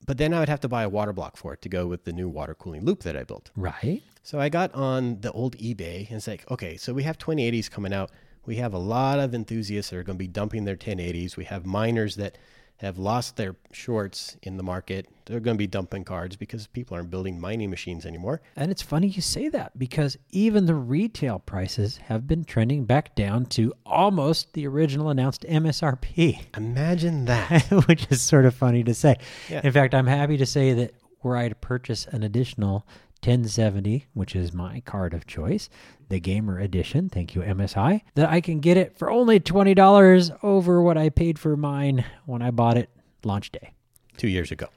but 0.06 0.18
then 0.18 0.32
I 0.32 0.38
would 0.38 0.48
have 0.48 0.60
to 0.60 0.68
buy 0.68 0.84
a 0.84 0.88
water 0.88 1.12
block 1.12 1.36
for 1.36 1.52
it 1.52 1.62
to 1.62 1.68
go 1.68 1.86
with 1.86 2.04
the 2.04 2.12
new 2.12 2.28
water 2.28 2.54
cooling 2.54 2.84
loop 2.84 3.02
that 3.02 3.16
I 3.16 3.24
built. 3.24 3.50
Right? 3.56 4.02
So 4.22 4.38
I 4.38 4.48
got 4.48 4.72
on 4.74 5.20
the 5.20 5.32
old 5.32 5.56
eBay 5.58 6.06
and 6.08 6.18
it's 6.18 6.28
like, 6.28 6.48
okay, 6.50 6.76
so 6.76 6.92
we 6.94 7.02
have 7.02 7.18
2080s 7.18 7.70
coming 7.70 7.92
out. 7.92 8.10
We 8.44 8.56
have 8.56 8.74
a 8.74 8.78
lot 8.78 9.18
of 9.18 9.34
enthusiasts 9.34 9.90
that 9.90 9.96
are 9.96 10.04
going 10.04 10.16
to 10.16 10.22
be 10.22 10.28
dumping 10.28 10.64
their 10.64 10.76
1080s. 10.76 11.36
We 11.36 11.44
have 11.46 11.66
miners 11.66 12.14
that 12.16 12.38
have 12.78 12.98
lost 12.98 13.36
their 13.36 13.56
shorts 13.72 14.36
in 14.42 14.56
the 14.56 14.62
market. 14.62 15.08
They're 15.24 15.40
going 15.40 15.56
to 15.56 15.58
be 15.58 15.66
dumping 15.66 16.04
cards 16.04 16.36
because 16.36 16.66
people 16.66 16.96
aren't 16.96 17.10
building 17.10 17.40
mining 17.40 17.70
machines 17.70 18.04
anymore. 18.04 18.42
And 18.54 18.70
it's 18.70 18.82
funny 18.82 19.08
you 19.08 19.22
say 19.22 19.48
that 19.48 19.78
because 19.78 20.16
even 20.30 20.66
the 20.66 20.74
retail 20.74 21.38
prices 21.38 21.96
have 21.96 22.26
been 22.26 22.44
trending 22.44 22.84
back 22.84 23.14
down 23.14 23.46
to 23.46 23.72
almost 23.84 24.52
the 24.52 24.66
original 24.66 25.08
announced 25.08 25.42
MSRP, 25.48 26.40
Imagine 26.56 27.24
that. 27.24 27.62
which 27.86 28.06
is 28.10 28.20
sort 28.20 28.44
of 28.44 28.54
funny 28.54 28.84
to 28.84 28.94
say. 28.94 29.16
Yeah. 29.48 29.62
In 29.64 29.72
fact, 29.72 29.94
I'm 29.94 30.06
happy 30.06 30.36
to 30.36 30.46
say 30.46 30.74
that 30.74 30.92
were 31.22 31.36
I 31.36 31.48
to 31.48 31.54
purchase 31.54 32.06
an 32.06 32.22
additional 32.22 32.86
1070, 33.22 34.06
which 34.14 34.36
is 34.36 34.52
my 34.52 34.80
card 34.80 35.14
of 35.14 35.26
choice, 35.26 35.68
the 36.08 36.20
gamer 36.20 36.58
edition, 36.58 37.08
thank 37.08 37.34
you 37.34 37.42
MSI, 37.42 38.02
that 38.14 38.30
I 38.30 38.40
can 38.40 38.60
get 38.60 38.76
it 38.76 38.96
for 38.96 39.10
only 39.10 39.40
$20 39.40 40.38
over 40.42 40.80
what 40.80 40.96
I 40.96 41.08
paid 41.08 41.38
for 41.38 41.56
mine 41.56 42.04
when 42.24 42.42
I 42.42 42.50
bought 42.50 42.76
it 42.76 42.90
launch 43.24 43.50
day. 43.50 43.72
Two 44.16 44.28
years 44.28 44.50
ago. 44.50 44.68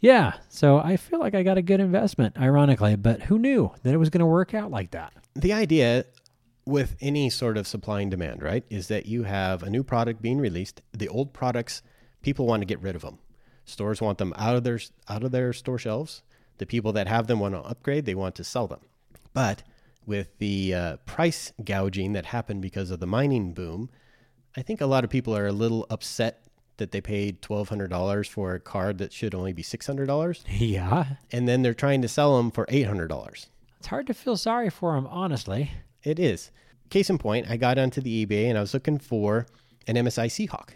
Yeah, 0.00 0.32
so 0.48 0.78
I 0.78 0.96
feel 0.96 1.20
like 1.20 1.34
I 1.34 1.44
got 1.44 1.58
a 1.58 1.62
good 1.62 1.78
investment, 1.78 2.36
ironically, 2.36 2.96
but 2.96 3.22
who 3.22 3.38
knew 3.38 3.70
that 3.84 3.94
it 3.94 3.98
was 3.98 4.10
going 4.10 4.18
to 4.20 4.26
work 4.26 4.52
out 4.52 4.70
like 4.70 4.90
that? 4.90 5.12
The 5.34 5.52
idea 5.52 6.04
with 6.66 6.96
any 7.00 7.30
sort 7.30 7.56
of 7.56 7.68
supply 7.68 8.00
and 8.00 8.10
demand, 8.10 8.42
right, 8.42 8.64
is 8.68 8.88
that 8.88 9.06
you 9.06 9.22
have 9.22 9.62
a 9.62 9.70
new 9.70 9.84
product 9.84 10.20
being 10.20 10.38
released. 10.38 10.82
The 10.92 11.08
old 11.08 11.32
products, 11.32 11.82
people 12.20 12.46
want 12.46 12.62
to 12.62 12.66
get 12.66 12.82
rid 12.82 12.96
of 12.96 13.02
them. 13.02 13.18
Stores 13.64 14.00
want 14.00 14.18
them 14.18 14.32
out 14.36 14.56
of 14.56 14.64
their 14.64 14.80
out 15.08 15.22
of 15.22 15.30
their 15.30 15.52
store 15.52 15.78
shelves. 15.78 16.22
The 16.58 16.66
people 16.66 16.92
that 16.92 17.08
have 17.08 17.26
them 17.26 17.40
want 17.40 17.54
to 17.54 17.60
upgrade. 17.60 18.04
They 18.04 18.14
want 18.14 18.34
to 18.36 18.44
sell 18.44 18.66
them. 18.66 18.80
But 19.32 19.62
with 20.06 20.36
the 20.38 20.74
uh, 20.74 20.96
price 21.06 21.52
gouging 21.64 22.12
that 22.12 22.26
happened 22.26 22.62
because 22.62 22.90
of 22.90 23.00
the 23.00 23.06
mining 23.06 23.52
boom, 23.54 23.88
I 24.56 24.62
think 24.62 24.80
a 24.80 24.86
lot 24.86 25.04
of 25.04 25.10
people 25.10 25.36
are 25.36 25.46
a 25.46 25.52
little 25.52 25.86
upset 25.90 26.44
that 26.76 26.90
they 26.92 27.00
paid 27.00 27.40
twelve 27.42 27.68
hundred 27.68 27.88
dollars 27.90 28.28
for 28.28 28.54
a 28.54 28.60
card 28.60 28.98
that 28.98 29.12
should 29.12 29.34
only 29.34 29.52
be 29.52 29.62
six 29.62 29.86
hundred 29.86 30.06
dollars, 30.06 30.44
Yeah, 30.50 31.04
and 31.30 31.46
then 31.48 31.62
they're 31.62 31.74
trying 31.74 32.02
to 32.02 32.08
sell 32.08 32.36
them 32.36 32.50
for 32.50 32.66
eight 32.68 32.86
hundred 32.86 33.08
dollars. 33.08 33.46
it's 33.78 33.86
hard 33.88 34.06
to 34.08 34.14
feel 34.14 34.36
sorry 34.36 34.70
for 34.70 34.94
them, 34.94 35.06
honestly. 35.06 35.70
It 36.02 36.18
is. 36.18 36.50
Case 36.90 37.08
in 37.08 37.18
point, 37.18 37.48
I 37.48 37.56
got 37.56 37.78
onto 37.78 38.00
the 38.00 38.26
eBay 38.26 38.48
and 38.48 38.58
I 38.58 38.60
was 38.60 38.74
looking 38.74 38.98
for 38.98 39.46
an 39.86 39.96
MSI 39.96 40.26
Seahawk. 40.26 40.70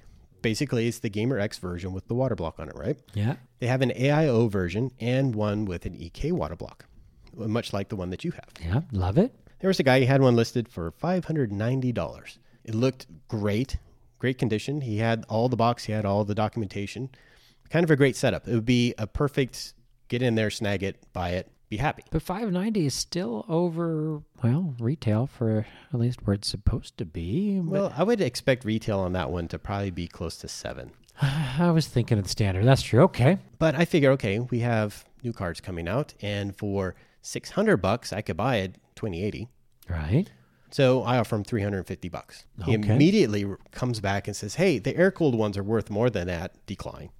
Basically, 0.47 0.87
it's 0.87 1.01
the 1.01 1.09
Gamer 1.09 1.41
X 1.41 1.59
version 1.59 1.93
with 1.93 2.07
the 2.07 2.15
water 2.15 2.37
block 2.37 2.61
on 2.61 2.69
it, 2.69 2.77
right? 2.77 2.97
Yeah. 3.15 3.35
They 3.59 3.67
have 3.67 3.83
an 3.83 3.91
AIO 3.91 4.49
version 4.49 4.93
and 5.01 5.35
one 5.35 5.65
with 5.65 5.87
an 5.87 5.97
EK 6.01 6.31
water 6.31 6.55
block, 6.55 6.87
much 7.35 7.73
like 7.73 7.89
the 7.89 7.97
one 7.97 8.11
that 8.11 8.23
you 8.23 8.31
have. 8.31 8.49
Yeah, 8.65 8.83
love 8.93 9.19
it. 9.19 9.35
There 9.59 9.67
was 9.67 9.81
a 9.81 9.83
guy, 9.83 9.99
he 9.99 10.07
had 10.07 10.23
one 10.23 10.37
listed 10.37 10.69
for 10.69 10.93
$590. 10.93 12.39
It 12.63 12.77
looked 12.77 13.07
great, 13.27 13.79
great 14.21 14.39
condition. 14.39 14.83
He 14.83 14.99
had 14.99 15.25
all 15.29 15.49
the 15.49 15.57
box, 15.57 15.87
he 15.87 15.93
had 15.93 16.05
all 16.05 16.25
the 16.25 16.33
documentation. 16.33 17.11
Kind 17.69 17.83
of 17.83 17.91
a 17.91 17.97
great 17.97 18.15
setup. 18.15 18.47
It 18.47 18.55
would 18.55 18.65
be 18.65 18.95
a 18.99 19.09
perfect 19.09 19.75
get 20.07 20.23
in 20.23 20.37
there, 20.37 20.51
snag 20.51 20.85
it, 20.85 21.13
buy 21.13 21.31
it, 21.31 21.51
be 21.69 21.79
happy. 21.79 22.05
But 22.11 22.23
590 22.23 22.87
is 22.87 22.95
still 22.95 23.45
over, 23.49 24.23
well, 24.43 24.75
retail 24.79 25.27
for 25.27 25.67
at 25.93 25.99
least 25.99 26.25
where 26.25 26.35
it's 26.35 26.49
supposed 26.49 26.97
to 26.99 27.05
be. 27.05 27.61
Well, 27.61 27.93
I 27.97 28.05
would 28.05 28.21
expect 28.21 28.65
retail 28.65 29.01
on 29.01 29.13
that 29.13 29.31
one 29.31 29.49
to 29.49 29.59
probably 29.59 29.91
be 29.91 30.07
close 30.07 30.37
to 30.39 30.49
seven. 30.49 30.93
I 31.23 31.71
was 31.71 31.87
thinking 31.87 32.19
of 32.19 32.25
the 32.25 32.31
standard. 32.31 32.65
That's 32.65 32.83
true. 32.83 33.03
Okay. 33.05 33.39
But 33.59 33.75
I 33.75 33.85
figure, 33.85 34.11
okay, 34.13 34.39
we 34.39 34.61
have 34.61 35.05
new 35.23 35.33
cards 35.33 35.61
coming 35.61 35.89
out, 35.89 36.15
and 36.21 36.57
for 36.57 36.95
six 37.23 37.51
hundred 37.51 37.79
bucks, 37.79 38.13
I 38.13 38.21
could 38.21 38.37
buy 38.37 38.57
a 38.57 38.69
twenty 38.95 39.23
eighty. 39.25 39.49
Right. 39.89 40.31
So 40.71 41.03
I 41.03 41.19
offer 41.19 41.37
him 41.37 41.45
three 41.45 41.63
hundred 41.63 41.79
and 41.79 41.87
fifty 41.87 42.09
bucks. 42.09 42.45
He 42.65 42.75
immediately 42.75 43.47
comes 43.71 44.01
back 44.01 44.27
and 44.29 44.37
says, 44.37 44.57
"Hey, 44.57 44.79
the 44.79 44.97
air 44.97 45.11
cooled 45.11 45.35
ones 45.35 45.57
are 45.57 45.63
worth 45.63 45.91
more 45.91 46.11
than 46.11 46.27
that." 46.27 46.55
Decline. 46.67 47.11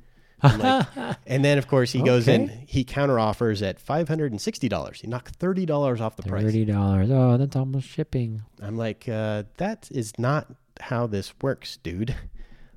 I'm 0.43 0.59
like- 0.59 0.87
and 1.27 1.45
then, 1.45 1.59
of 1.59 1.67
course, 1.69 1.93
he 1.93 2.03
goes 2.03 2.29
in. 2.29 2.49
He 2.67 2.85
counter 2.85 3.19
offers 3.19 3.63
at 3.63 3.81
five 3.81 4.09
hundred 4.09 4.33
and 4.33 4.41
sixty 4.41 4.69
dollars. 4.69 5.01
He 5.01 5.07
knocked 5.07 5.37
thirty 5.37 5.65
dollars 5.67 6.01
off 6.01 6.17
the 6.17 6.23
price. 6.23 6.45
$30. 6.45 7.11
Oh, 7.11 7.37
that's 7.37 7.57
almost 7.57 7.89
shipping. 7.89 8.43
I'm 8.61 8.77
like, 8.77 9.09
uh, 9.09 9.45
that 9.57 9.89
is 9.91 10.13
not 10.19 10.47
how 10.81 11.07
this 11.07 11.33
works, 11.41 11.79
dude. 11.79 12.15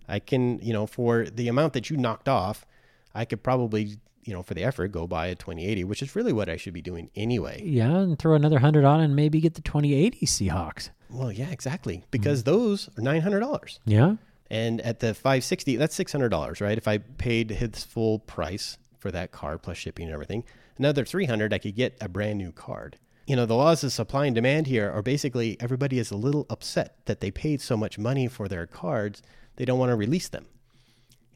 I 0.08 0.20
can, 0.20 0.60
you 0.60 0.74
know, 0.74 0.88
for 0.88 1.25
the 1.25 1.48
amount 1.50 1.74
that 1.74 1.89
you 1.89 1.98
knocked 1.98 2.28
off, 2.30 2.66
I 3.13 3.25
could 3.25 3.44
probably, 3.44 3.98
you 4.24 4.34
know, 4.34 4.42
for 4.42 4.54
the 4.56 4.63
effort, 4.63 4.88
go 4.92 5.06
buy 5.06 5.28
a 5.28 5.36
2080, 5.36 5.84
which 5.84 6.01
is 6.01 6.16
really 6.16 6.34
what 6.34 6.50
I 6.50 6.58
should 6.58 6.74
be 6.74 6.82
doing 6.82 7.12
anyway. 7.16 7.62
Yeah, 7.63 7.98
and 7.98 8.18
throw 8.18 8.34
another 8.36 8.56
100 8.56 8.86
on 8.86 9.01
and 9.01 9.16
maybe 9.16 9.39
get 9.42 9.54
the 9.56 9.62
2080 9.62 10.25
Seahawks. 10.25 10.89
Well, 11.12 11.32
yeah, 11.32 11.50
exactly, 11.50 12.04
because 12.12 12.44
those 12.44 12.88
are 12.98 13.01
nine 13.01 13.22
hundred 13.22 13.39
dollars, 13.42 13.80
Yeah. 13.86 14.16
And 14.50 14.82
at 14.82 15.00
the 15.00 15.13
560, 15.13 15.75
that's 15.75 15.96
six 15.96 16.12
hundred 16.12 16.29
dollars, 16.29 16.62
right? 16.62 16.77
If 16.77 16.88
I 16.88 16.98
paid 16.98 17.51
his 17.51 17.84
full 17.84 18.20
price 18.20 18.77
for 18.98 19.12
that 19.12 19.32
car 19.32 19.58
plus 19.58 19.77
shipping 19.77 20.06
and 20.06 20.13
everything, 20.13 20.44
another 20.77 21.06
300, 21.06 21.53
I 21.53 21.58
could 21.58 21.75
get 21.75 21.98
a 22.01 22.10
brand 22.10 22.38
new 22.38 22.51
card. 22.51 22.98
You 23.27 23.36
know, 23.36 23.46
the 23.46 23.56
laws 23.56 23.84
of 23.84 23.91
supply 23.91 24.25
and 24.25 24.34
demand 24.34 24.65
here 24.65 24.91
are 24.91 25.03
basically 25.03 25.56
everybody 25.60 26.00
is 26.00 26.10
a 26.10 26.18
little 26.18 26.48
upset 26.50 27.06
that 27.06 27.22
they 27.22 27.29
paid 27.29 27.62
so 27.62 27.77
much 27.77 28.00
money 28.00 28.27
for 28.27 28.48
their 28.48 28.65
cards, 28.65 29.22
they 29.58 29.65
don't 29.65 29.77
want 29.77 29.91
to 29.91 29.96
release 29.96 30.29
them. 30.29 30.48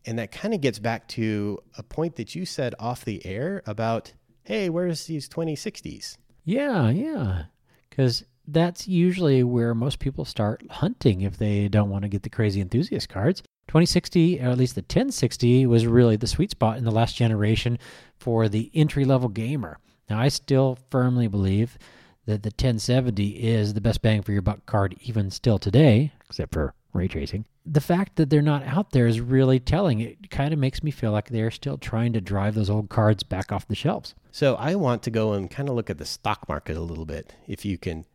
And 0.06 0.18
that 0.18 0.32
kind 0.32 0.54
of 0.54 0.62
gets 0.62 0.80
back 0.80 1.08
to 1.10 1.60
a 1.78 1.84
point 1.84 2.16
that 2.16 2.36
you 2.36 2.46
said 2.46 2.74
off 2.80 3.06
the 3.06 3.26
air 3.26 3.62
about, 3.66 4.14
hey, 4.44 4.70
where's 4.70 5.06
these 5.06 5.30
2060s? 5.30 6.18
Yeah, 6.44 6.90
yeah. 6.90 7.44
Because 7.90 8.24
that's 8.48 8.88
usually 8.88 9.44
where 9.44 9.74
most 9.74 10.00
people 10.00 10.26
start 10.26 10.66
hunting 10.70 11.22
if 11.22 11.38
they 11.38 11.68
don't 11.68 11.90
want 11.90 12.04
to 12.04 12.10
get 12.10 12.24
the 12.24 12.30
crazy 12.30 12.62
enthusiast 12.62 13.10
cards. 13.10 13.42
2060, 13.68 14.42
or 14.42 14.50
at 14.50 14.58
least 14.58 14.76
the 14.76 14.82
1060, 14.82 15.66
was 15.66 15.88
really 15.88 16.16
the 16.16 16.28
sweet 16.28 16.52
spot 16.52 16.78
in 16.78 16.84
the 16.84 16.92
last 16.92 17.16
generation 17.16 17.80
for 18.18 18.50
the 18.50 18.70
entry 18.74 19.06
level 19.06 19.30
gamer. 19.30 19.80
Now, 20.10 20.20
I 20.20 20.28
still 20.28 20.78
firmly 20.90 21.28
believe 21.28 21.78
that 22.26 22.44
the 22.44 22.50
1070 22.50 23.44
is 23.44 23.74
the 23.74 23.82
best 23.82 24.02
bang 24.02 24.22
for 24.22 24.32
your 24.32 24.42
buck 24.42 24.66
card, 24.66 24.96
even 25.02 25.32
still 25.32 25.60
today, 25.60 26.12
except 26.28 26.54
for 26.54 26.74
ray 26.94 27.08
tracing. 27.08 27.46
The 27.66 27.82
fact 27.82 28.18
that 28.18 28.30
they're 28.30 28.42
not 28.42 28.64
out 28.64 28.92
there 28.92 29.08
is 29.08 29.22
really 29.22 29.60
telling. 29.60 30.02
It 30.02 30.30
kind 30.30 30.54
of 30.54 30.60
makes 30.60 30.84
me 30.84 30.92
feel 30.92 31.12
like 31.12 31.30
they're 31.30 31.52
still 31.52 31.78
trying 31.78 32.12
to 32.14 32.22
drive 32.22 32.56
those 32.56 32.70
old 32.70 32.90
cards 32.90 33.24
back 33.24 33.52
off 33.52 33.68
the 33.68 33.76
shelves. 33.76 34.16
So 34.32 34.56
I 34.56 34.76
want 34.76 35.02
to 35.04 35.12
go 35.12 35.34
and 35.34 35.50
kind 35.50 35.70
of 35.70 35.76
look 35.76 35.90
at 35.90 35.98
the 35.98 36.06
stock 36.06 36.48
market 36.50 36.76
a 36.76 36.82
little 36.82 37.06
bit, 37.06 37.34
if 37.48 37.64
you 37.64 37.78
can 37.78 38.06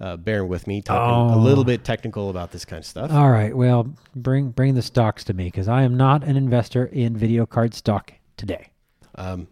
uh, 0.00 0.16
bear 0.16 0.44
with 0.44 0.66
me 0.66 0.80
talking 0.80 1.34
a 1.34 1.36
Oh. 1.36 1.40
little 1.42 1.64
bit 1.64 1.84
technical 1.84 2.30
about 2.30 2.52
this 2.52 2.64
kind 2.64 2.80
of 2.80 2.86
stuff. 2.86 3.12
All 3.12 3.30
right, 3.30 3.54
well, 3.56 3.94
bring 4.16 4.50
bring 4.50 4.74
the 4.74 4.82
stocks 4.82 5.24
to 5.24 5.34
me 5.34 5.44
because 5.44 5.68
I 5.68 5.82
am 5.82 5.96
not 5.96 6.24
an 6.24 6.36
investor 6.36 6.86
in 6.86 7.16
video 7.16 7.46
card 7.46 7.74
stock 7.74 8.12
today. 8.36 8.68
Um, 9.16 9.48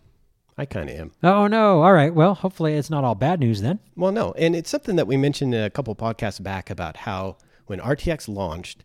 I 0.57 0.65
kind 0.65 0.89
of 0.91 0.97
am. 0.97 1.13
Oh 1.23 1.47
no! 1.47 1.83
All 1.83 1.93
right, 1.93 2.15
well, 2.15 2.35
hopefully 2.35 2.75
it's 2.75 2.91
not 2.91 3.05
all 3.05 3.15
bad 3.15 3.41
news 3.41 3.61
then. 3.61 3.79
Well, 3.97 4.11
no, 4.13 4.33
and 4.33 4.57
it's 4.57 4.71
something 4.71 4.97
that 4.97 5.07
we 5.07 5.17
mentioned 5.17 5.55
a 5.55 5.71
couple 5.71 5.95
podcasts 5.95 6.43
back 6.43 6.71
about 6.71 6.97
how 6.99 7.37
when 7.67 7.79
RTX 7.81 8.29
launched, 8.29 8.85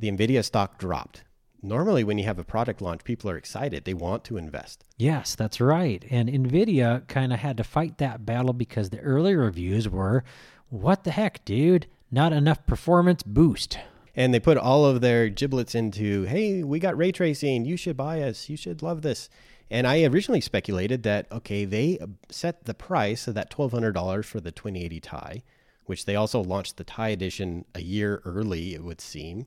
the 0.00 0.10
Nvidia 0.10 0.42
stock 0.44 0.78
dropped. 0.78 1.24
Normally, 1.64 2.02
when 2.02 2.18
you 2.18 2.24
have 2.24 2.40
a 2.40 2.44
product 2.44 2.80
launch, 2.82 3.04
people 3.04 3.30
are 3.30 3.36
excited; 3.36 3.84
they 3.84 3.94
want 3.94 4.24
to 4.24 4.36
invest. 4.36 4.82
Yes, 4.96 5.36
that's 5.36 5.60
right. 5.60 6.04
And 6.10 6.28
Nvidia 6.28 7.06
kind 7.06 7.32
of 7.32 7.38
had 7.38 7.56
to 7.58 7.62
fight 7.64 7.98
that 7.98 8.26
battle 8.26 8.52
because 8.52 8.90
the 8.90 8.98
early 8.98 9.36
reviews 9.36 9.88
were, 9.88 10.24
"What 10.72 11.04
the 11.04 11.10
heck, 11.10 11.44
dude? 11.44 11.86
Not 12.10 12.32
enough 12.32 12.66
performance 12.66 13.22
boost." 13.22 13.78
And 14.14 14.32
they 14.32 14.40
put 14.40 14.58
all 14.58 14.84
of 14.84 15.00
their 15.00 15.28
giblets 15.28 15.74
into, 15.74 16.24
hey, 16.24 16.62
we 16.62 16.78
got 16.78 16.96
ray 16.96 17.12
tracing. 17.12 17.64
You 17.64 17.76
should 17.76 17.96
buy 17.96 18.20
us. 18.22 18.48
You 18.48 18.56
should 18.56 18.82
love 18.82 19.02
this. 19.02 19.28
And 19.70 19.86
I 19.86 20.04
originally 20.04 20.42
speculated 20.42 21.02
that, 21.04 21.30
okay, 21.32 21.64
they 21.64 21.98
set 22.28 22.66
the 22.66 22.74
price 22.74 23.26
of 23.26 23.34
that 23.34 23.50
$1,200 23.50 24.24
for 24.24 24.38
the 24.38 24.50
2080 24.50 25.00
Ti, 25.00 25.42
which 25.86 26.04
they 26.04 26.14
also 26.14 26.42
launched 26.42 26.76
the 26.76 26.84
Ti 26.84 27.12
edition 27.12 27.64
a 27.74 27.80
year 27.80 28.20
early, 28.26 28.74
it 28.74 28.84
would 28.84 29.00
seem, 29.00 29.46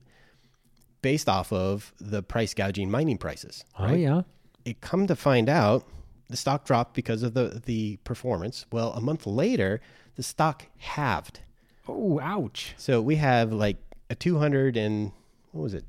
based 1.04 1.30
off 1.30 1.54
of 1.54 1.94
the 2.00 2.24
price 2.24 2.56
gouging 2.56 2.90
mining 2.90 3.20
prices. 3.20 3.64
Oh 3.78 3.94
yeah. 3.94 4.24
It 4.66 4.82
come 4.82 5.06
to 5.06 5.16
find 5.16 5.48
out 5.48 5.88
the 6.28 6.38
stock 6.38 6.66
dropped 6.66 6.96
because 6.96 7.22
of 7.22 7.36
the, 7.36 7.62
the 7.66 7.98
performance. 7.98 8.66
Well, 8.72 8.94
a 8.94 9.02
month 9.02 9.28
later, 9.28 9.80
the 10.16 10.24
stock 10.24 10.66
halved. 10.78 11.42
Oh, 11.88 12.20
ouch. 12.20 12.74
So 12.78 13.02
we 13.02 13.16
have 13.18 13.52
like 13.54 13.78
a 14.10 14.16
two 14.16 14.38
hundred 14.40 14.78
and 14.78 15.12
what 15.52 15.62
was 15.62 15.74
it? 15.74 15.86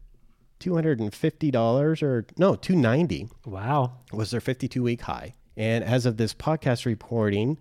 Two 0.59 0.75
hundred 0.75 1.00
and 1.00 1.14
fifty 1.14 1.50
dollars 1.50 2.02
or 2.02 2.26
no, 2.38 2.54
two 2.54 2.76
ninety 2.76 3.28
Wow. 3.45 3.92
was 4.12 4.30
their 4.30 4.40
fifty 4.40 4.68
two 4.68 4.83
week 4.83 5.02
high. 5.02 5.35
And 5.56 5.83
as 5.85 6.04
of 6.06 6.16
this 6.16 6.35
podcast 6.35 6.85
reporting, 6.85 7.59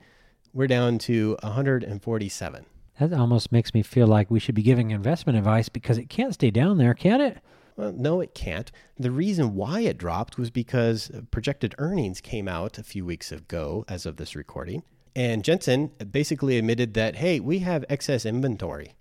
we're 0.54 0.68
down 0.68 0.98
to 1.00 1.38
one 1.42 1.52
hundred 1.54 1.84
and 1.84 2.02
forty 2.02 2.30
seven. 2.30 2.66
That 3.00 3.14
almost 3.14 3.52
makes 3.52 3.74
me 3.74 3.84
feel 3.84 4.08
like 4.08 4.32
we 4.32 4.40
should 4.40 4.56
be 4.56 4.62
giving 4.64 4.92
investment 4.92 5.38
advice 5.38 5.68
because 5.68 5.98
it 5.98 6.10
can't 6.10 6.34
stay 6.34 6.50
down 6.52 6.78
there, 6.78 6.94
can 6.94 7.20
it? 7.20 7.40
Well, 7.76 7.92
no, 7.92 8.22
it 8.22 8.34
can't. 8.34 8.72
The 8.98 9.12
reason 9.12 9.54
why 9.54 9.82
it 9.82 9.98
dropped 9.98 10.38
was 10.38 10.50
because 10.50 11.12
projected 11.30 11.76
earnings 11.78 12.22
came 12.22 12.48
out 12.48 12.78
a 12.78 12.84
few 12.84 13.04
weeks 13.06 13.34
ago, 13.34 13.84
as 13.90 14.06
of 14.06 14.16
this 14.16 14.34
recording. 14.34 14.84
And 15.16 15.44
Jensen 15.44 15.92
basically 16.12 16.58
admitted 16.58 16.94
that, 16.96 17.16
hey, 17.16 17.40
we 17.40 17.60
have 17.60 17.86
excess 17.88 18.26
inventory. 18.26 18.96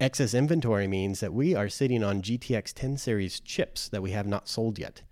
Excess 0.00 0.34
inventory 0.34 0.88
means 0.88 1.20
that 1.20 1.32
we 1.32 1.54
are 1.54 1.68
sitting 1.68 2.02
on 2.02 2.22
GTX 2.22 2.72
10 2.72 2.96
series 2.96 3.38
chips 3.38 3.88
that 3.88 4.02
we 4.02 4.10
have 4.10 4.26
not 4.26 4.48
sold 4.48 4.78
yet 4.78 5.02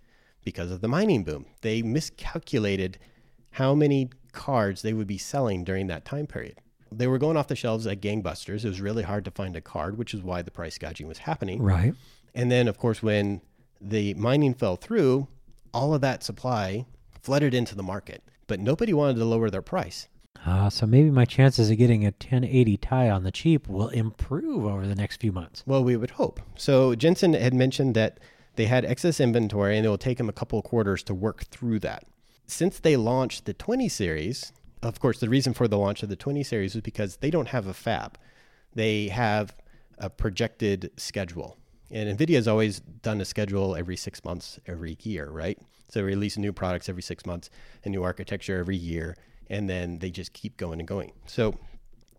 because 0.42 0.70
of 0.70 0.80
the 0.80 0.88
mining 0.88 1.24
boom. 1.24 1.46
They 1.61 1.83
miscalculated 1.83 2.98
how 3.52 3.74
many 3.74 4.11
cards 4.33 4.83
they 4.83 4.92
would 4.92 5.06
be 5.06 5.18
selling 5.18 5.62
during 5.62 5.87
that 5.88 6.04
time 6.04 6.26
period. 6.26 6.59
They 6.90 7.06
were 7.06 7.18
going 7.18 7.37
off 7.37 7.48
the 7.48 7.54
shelves 7.54 7.87
at 7.87 8.00
gangbusters. 8.00 8.64
It 8.64 8.68
was 8.68 8.80
really 8.80 9.02
hard 9.02 9.24
to 9.26 9.30
find 9.30 9.54
a 9.56 9.61
card, 9.61 9.98
which 9.98 10.14
is 10.14 10.22
why 10.22 10.42
the 10.42 10.50
price 10.50 10.78
gouging 10.78 11.06
was 11.06 11.18
happening. 11.18 11.62
Right. 11.62 11.94
And 12.35 12.50
then, 12.50 12.66
of 12.66 12.78
course, 12.78 13.02
when 13.02 13.42
the 13.80 14.14
mining 14.14 14.54
fell 14.54 14.76
through, 14.76 15.28
all 15.74 15.94
of 15.94 16.00
that 16.00 16.22
supply 16.22 16.87
flooded 17.22 17.52
into 17.52 17.74
the 17.74 17.83
market, 17.83 18.22
but 18.46 18.59
nobody 18.59 18.92
wanted 18.94 19.16
to 19.16 19.24
lower 19.24 19.50
their 19.50 19.62
price. 19.62 20.09
Uh, 20.46 20.70
so 20.70 20.87
maybe 20.87 21.11
my 21.11 21.24
chances 21.24 21.70
of 21.70 21.77
getting 21.77 22.05
a 22.05 22.09
1080 22.11 22.77
Ti 22.77 22.94
on 22.94 23.22
the 23.22 23.33
cheap 23.33 23.68
will 23.68 23.88
improve 23.88 24.64
over 24.64 24.87
the 24.87 24.94
next 24.94 25.20
few 25.20 25.33
months. 25.33 25.62
Well, 25.66 25.85
we 25.85 25.96
would 25.96 26.12
hope. 26.12 26.40
So 26.57 26.94
Jensen 26.94 27.35
had 27.35 27.55
mentioned 27.55 27.94
that 27.94 28.18
they 28.57 28.66
had 28.66 28.85
excess 28.85 29.20
inventory 29.20 29.77
and 29.77 29.87
it 29.87 29.88
will 29.88 29.98
take 29.98 30.18
them 30.18 30.29
a 30.29 30.33
couple 30.33 30.59
of 30.59 30.64
quarters 30.64 31.03
to 31.05 31.14
work 31.14 31.44
through 31.44 31.81
that. 31.81 32.05
Since 32.46 32.81
they 32.81 32.96
launched 32.96 33.44
the 33.44 33.53
20 33.53 33.88
series, 33.88 34.53
of 34.83 35.01
course, 35.01 35.20
the 35.20 35.29
reason 35.29 35.53
for 35.55 35.68
the 35.68 35.79
launch 35.79 36.03
of 36.03 36.09
the 36.09 36.16
20 36.16 36.42
series 36.42 36.74
was 36.74 36.83
because 36.83 37.16
they 37.16 37.31
don't 37.31 37.48
have 37.48 37.66
a 37.66 37.74
fab. 37.74 38.18
They 38.74 39.09
have 39.09 39.55
a 39.98 40.09
projected 40.09 40.90
schedule. 40.96 41.57
And 41.90 42.18
NVIDIA 42.18 42.37
has 42.37 42.48
always 42.48 42.81
done 42.81 43.20
a 43.20 43.24
schedule 43.24 43.74
every 43.74 43.96
six 43.96 44.24
months, 44.24 44.59
every 44.66 44.96
year, 45.03 45.29
right? 45.31 45.59
So 45.88 46.01
they 46.01 46.05
release 46.05 46.37
new 46.37 46.53
products 46.53 46.88
every 46.88 47.03
six 47.03 47.24
months, 47.24 47.51
a 47.85 47.88
new 47.88 48.03
architecture 48.03 48.59
every 48.59 48.77
year, 48.77 49.16
and 49.50 49.68
then 49.68 49.98
they 49.98 50.11
just 50.11 50.32
keep 50.32 50.56
going 50.56 50.78
and 50.78 50.88
going. 50.88 51.12
So 51.26 51.54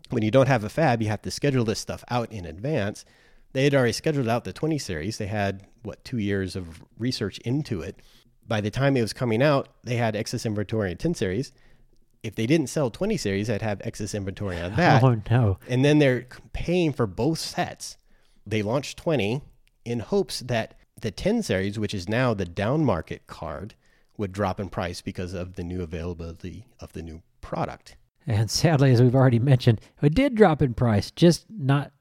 when 0.09 0.23
you 0.23 0.31
don't 0.31 0.47
have 0.47 0.63
a 0.63 0.69
fab, 0.69 1.01
you 1.01 1.07
have 1.09 1.21
to 1.23 1.31
schedule 1.31 1.65
this 1.65 1.79
stuff 1.79 2.03
out 2.09 2.31
in 2.31 2.45
advance. 2.45 3.05
They 3.53 3.63
had 3.63 3.73
already 3.73 3.93
scheduled 3.93 4.27
out 4.27 4.43
the 4.43 4.53
20 4.53 4.77
series. 4.77 5.17
They 5.17 5.27
had, 5.27 5.65
what, 5.83 6.03
two 6.03 6.17
years 6.17 6.55
of 6.55 6.83
research 6.97 7.39
into 7.39 7.81
it. 7.81 8.01
By 8.47 8.61
the 8.61 8.71
time 8.71 8.97
it 8.97 9.01
was 9.01 9.13
coming 9.13 9.41
out, 9.43 9.69
they 9.83 9.95
had 9.95 10.15
excess 10.15 10.45
inventory 10.45 10.91
in 10.91 10.97
10 10.97 11.13
series. 11.13 11.51
If 12.21 12.35
they 12.35 12.45
didn't 12.45 12.67
sell 12.67 12.89
20 12.89 13.15
series, 13.17 13.47
they'd 13.47 13.61
have 13.61 13.81
excess 13.83 14.13
inventory 14.13 14.59
on 14.59 14.75
that. 14.75 15.03
Oh 15.03 15.21
no. 15.29 15.59
And 15.67 15.85
then 15.85 15.99
they're 15.99 16.27
paying 16.53 16.91
for 16.91 17.07
both 17.07 17.39
sets. 17.39 17.97
They 18.45 18.61
launched 18.61 18.97
20 18.97 19.41
in 19.85 19.99
hopes 19.99 20.41
that 20.41 20.75
the 21.01 21.11
10 21.11 21.43
series, 21.43 21.79
which 21.79 21.93
is 21.93 22.09
now 22.09 22.33
the 22.33 22.45
down 22.45 22.83
market 22.83 23.25
card, 23.27 23.75
would 24.19 24.31
drop 24.31 24.59
in 24.59 24.69
price 24.69 25.01
because 25.01 25.33
of 25.33 25.55
the 25.55 25.63
new 25.63 25.81
availability 25.81 26.67
of 26.79 26.93
the 26.93 27.01
new 27.01 27.21
product. 27.41 27.95
And 28.27 28.51
sadly, 28.51 28.91
as 28.91 29.01
we've 29.01 29.15
already 29.15 29.39
mentioned, 29.39 29.81
it 30.01 30.13
did 30.13 30.35
drop 30.35 30.61
in 30.61 30.73
price, 30.75 31.09
just 31.09 31.45
not 31.49 31.91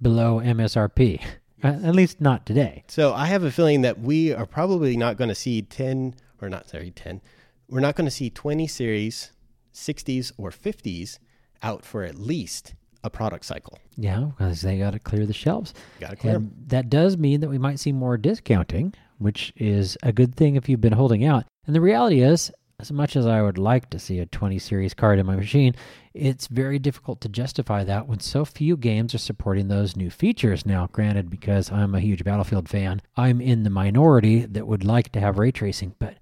below 0.00 0.40
MSRP. 0.40 1.22
At 1.62 1.94
least 1.94 2.20
not 2.20 2.44
today. 2.46 2.84
So 2.86 3.14
I 3.14 3.26
have 3.26 3.42
a 3.42 3.50
feeling 3.50 3.80
that 3.80 3.98
we 3.98 4.32
are 4.32 4.46
probably 4.46 4.96
not 4.96 5.16
going 5.16 5.30
to 5.30 5.34
see 5.34 5.62
10 5.62 6.14
or 6.40 6.48
not 6.48 6.68
sorry 6.68 6.90
10. 6.90 7.22
We're 7.68 7.80
not 7.80 7.96
going 7.96 8.04
to 8.04 8.10
see 8.10 8.30
20 8.30 8.66
series, 8.66 9.32
60s 9.74 10.32
or 10.36 10.50
50s 10.50 11.18
out 11.62 11.84
for 11.84 12.04
at 12.04 12.16
least 12.16 12.74
a 13.02 13.10
product 13.10 13.46
cycle. 13.46 13.78
Yeah, 13.96 14.30
because 14.36 14.60
they 14.60 14.78
got 14.78 14.92
to 14.92 14.98
clear 14.98 15.26
the 15.26 15.32
shelves. 15.32 15.72
Got 15.98 16.10
to 16.10 16.16
clear. 16.16 16.36
And 16.36 16.52
that 16.66 16.90
does 16.90 17.16
mean 17.16 17.40
that 17.40 17.48
we 17.48 17.58
might 17.58 17.80
see 17.80 17.92
more 17.92 18.18
discounting, 18.18 18.92
which 19.18 19.52
is 19.56 19.96
a 20.02 20.12
good 20.12 20.34
thing 20.34 20.56
if 20.56 20.68
you've 20.68 20.80
been 20.80 20.92
holding 20.92 21.24
out. 21.24 21.44
And 21.66 21.74
the 21.74 21.80
reality 21.80 22.20
is, 22.20 22.52
as 22.78 22.92
much 22.92 23.16
as 23.16 23.26
I 23.26 23.40
would 23.40 23.56
like 23.56 23.88
to 23.90 23.98
see 23.98 24.18
a 24.18 24.26
20 24.26 24.58
series 24.58 24.92
card 24.92 25.18
in 25.18 25.26
my 25.26 25.36
machine, 25.36 25.74
it's 26.12 26.46
very 26.46 26.78
difficult 26.78 27.20
to 27.22 27.28
justify 27.28 27.84
that 27.84 28.06
when 28.06 28.20
so 28.20 28.44
few 28.44 28.76
games 28.76 29.14
are 29.14 29.18
supporting 29.18 29.68
those 29.68 29.96
new 29.96 30.10
features. 30.10 30.66
Now, 30.66 30.88
granted, 30.92 31.30
because 31.30 31.72
I'm 31.72 31.94
a 31.94 32.00
huge 32.00 32.22
Battlefield 32.22 32.68
fan, 32.68 33.00
I'm 33.16 33.40
in 33.40 33.62
the 33.62 33.70
minority 33.70 34.44
that 34.44 34.66
would 34.66 34.84
like 34.84 35.10
to 35.12 35.20
have 35.20 35.38
ray 35.38 35.52
tracing, 35.52 35.94
but 35.98 36.16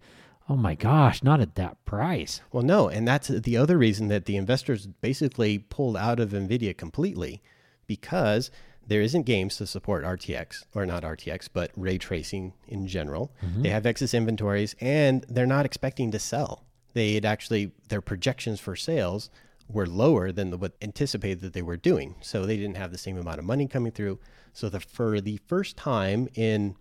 oh 0.48 0.56
my 0.56 0.74
gosh, 0.74 1.22
not 1.22 1.40
at 1.40 1.56
that 1.56 1.82
price. 1.84 2.40
Well, 2.52 2.62
no, 2.62 2.88
and 2.88 3.08
that's 3.08 3.28
the 3.28 3.56
other 3.56 3.76
reason 3.76 4.08
that 4.08 4.26
the 4.26 4.36
investors 4.36 4.86
basically 4.86 5.58
pulled 5.58 5.96
out 5.96 6.20
of 6.20 6.30
Nvidia 6.30 6.76
completely 6.76 7.42
because 7.86 8.50
there 8.86 9.00
isn't 9.00 9.22
games 9.22 9.56
to 9.56 9.66
support 9.66 10.04
RTX 10.04 10.64
or 10.74 10.86
not 10.86 11.02
RTX, 11.02 11.48
but 11.52 11.70
ray 11.76 11.98
tracing 11.98 12.52
in 12.68 12.86
general. 12.86 13.32
Mm-hmm. 13.44 13.62
They 13.62 13.68
have 13.70 13.86
excess 13.86 14.14
inventories 14.14 14.74
and 14.80 15.24
they're 15.28 15.46
not 15.46 15.66
expecting 15.66 16.10
to 16.10 16.18
sell. 16.18 16.64
They 16.92 17.14
had 17.14 17.24
actually 17.24 17.72
their 17.88 18.00
projections 18.00 18.60
for 18.60 18.76
sales 18.76 19.30
were 19.68 19.86
lower 19.86 20.30
than 20.30 20.50
the, 20.50 20.56
what 20.56 20.72
anticipated 20.82 21.40
that 21.40 21.52
they 21.52 21.62
were 21.62 21.76
doing. 21.76 22.16
So 22.20 22.44
they 22.44 22.56
didn't 22.56 22.76
have 22.76 22.92
the 22.92 22.98
same 22.98 23.16
amount 23.16 23.38
of 23.38 23.44
money 23.44 23.66
coming 23.66 23.92
through. 23.92 24.18
So 24.52 24.68
the 24.68 24.80
for 24.80 25.20
the 25.20 25.38
first 25.46 25.76
time 25.76 26.28
in 26.34 26.76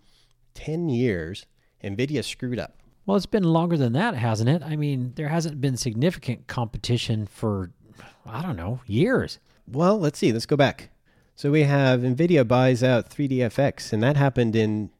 10 0.54 0.88
years, 0.88 1.46
Nvidia 1.82 2.22
screwed 2.24 2.58
up. 2.58 2.78
Well, 3.06 3.16
it's 3.16 3.26
been 3.26 3.44
longer 3.44 3.76
than 3.76 3.92
that, 3.94 4.14
hasn't 4.14 4.48
it? 4.48 4.62
I 4.62 4.76
mean, 4.76 5.12
there 5.16 5.28
hasn't 5.28 5.60
been 5.60 5.76
significant 5.76 6.46
competition 6.46 7.26
for, 7.26 7.70
I 8.24 8.40
don't 8.40 8.56
know, 8.56 8.80
years. 8.86 9.38
Well, 9.70 9.98
let's 9.98 10.18
see. 10.18 10.32
Let's 10.32 10.46
go 10.46 10.56
back. 10.56 10.90
So 11.36 11.50
we 11.50 11.64
have 11.64 12.00
NVIDIA 12.00 12.46
buys 12.46 12.82
out 12.82 13.10
3DFX, 13.10 13.92
and 13.92 14.02
that 14.02 14.16
happened 14.16 14.54
in 14.54 14.90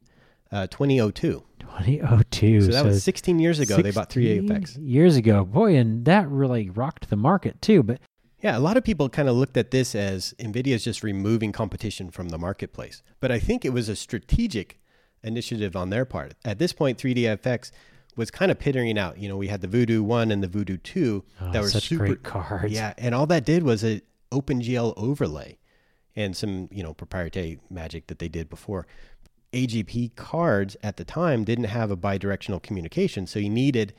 uh, 0.51 0.67
2002. 0.67 1.43
2002. 1.59 2.61
So 2.61 2.71
that 2.71 2.85
was 2.85 3.03
16 3.03 3.39
years 3.39 3.59
ago. 3.59 3.81
They 3.81 3.91
bought 3.91 4.09
3DFX. 4.09 4.77
Years 4.81 5.15
ago. 5.15 5.45
Boy, 5.45 5.75
and 5.75 6.03
that 6.05 6.29
really 6.29 6.69
rocked 6.69 7.09
the 7.09 7.15
market 7.15 7.61
too. 7.61 7.83
But 7.83 7.99
Yeah, 8.41 8.57
a 8.57 8.59
lot 8.59 8.75
of 8.75 8.83
people 8.83 9.07
kind 9.09 9.29
of 9.29 9.35
looked 9.35 9.55
at 9.57 9.71
this 9.71 9.95
as 9.95 10.33
NVIDIA 10.37 10.75
is 10.75 10.83
just 10.83 11.03
removing 11.03 11.51
competition 11.51 12.11
from 12.11 12.29
the 12.29 12.37
marketplace. 12.37 13.01
But 13.19 13.31
I 13.31 13.39
think 13.39 13.63
it 13.63 13.71
was 13.71 13.87
a 13.87 13.95
strategic 13.95 14.79
initiative 15.23 15.75
on 15.75 15.89
their 15.89 16.05
part. 16.05 16.35
At 16.43 16.59
this 16.59 16.73
point, 16.73 16.97
3DFX 16.97 17.71
was 18.17 18.29
kind 18.29 18.51
of 18.51 18.59
pittering 18.59 18.97
out. 18.97 19.17
You 19.17 19.29
know, 19.29 19.37
we 19.37 19.47
had 19.47 19.61
the 19.61 19.67
Voodoo 19.67 20.03
1 20.03 20.31
and 20.31 20.43
the 20.43 20.47
Voodoo 20.47 20.77
2 20.77 21.23
Oh, 21.41 21.51
that 21.51 21.61
were 21.61 21.69
such 21.69 21.87
super 21.87 22.07
great 22.07 22.23
cards. 22.23 22.73
Yeah, 22.73 22.93
and 22.97 23.15
all 23.15 23.25
that 23.27 23.45
did 23.45 23.63
was 23.63 23.83
a 23.83 24.01
OpenGL 24.31 24.93
overlay 24.97 25.57
and 26.15 26.35
some, 26.35 26.69
you 26.71 26.83
know, 26.83 26.93
proprietary 26.93 27.59
magic 27.69 28.07
that 28.07 28.19
they 28.19 28.29
did 28.29 28.49
before. 28.49 28.87
AGP 29.53 30.15
cards 30.15 30.75
at 30.83 30.97
the 30.97 31.05
time 31.05 31.43
didn't 31.43 31.65
have 31.65 31.91
a 31.91 31.97
bidirectional 31.97 32.61
communication, 32.61 33.25
so 33.25 33.39
you 33.39 33.49
needed 33.49 33.93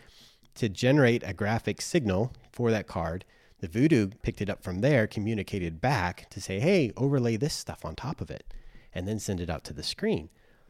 to 0.55 0.69
generate 0.69 1.23
a 1.25 1.33
graphic 1.33 1.81
signal 1.81 2.33
for 2.53 2.71
that 2.71 2.87
card. 2.87 3.25
The 3.61 3.69
Voodoo 3.69 4.09
picked 4.23 4.43
it 4.43 4.51
up 4.51 4.63
from 4.63 4.81
there, 4.81 5.07
communicated 5.07 5.81
back 5.81 6.29
to 6.31 6.41
say, 6.41 6.61
"Hey, 6.61 6.93
overlay 6.97 7.37
this 7.37 7.55
stuff 7.55 7.85
on 7.85 7.95
top 7.95 8.21
of 8.21 8.31
it," 8.31 8.53
and 8.95 9.09
then 9.09 9.19
send 9.19 9.41
it 9.41 9.49
out 9.49 9.65
to 9.65 9.73
the 9.73 9.83
screen. 9.83 10.29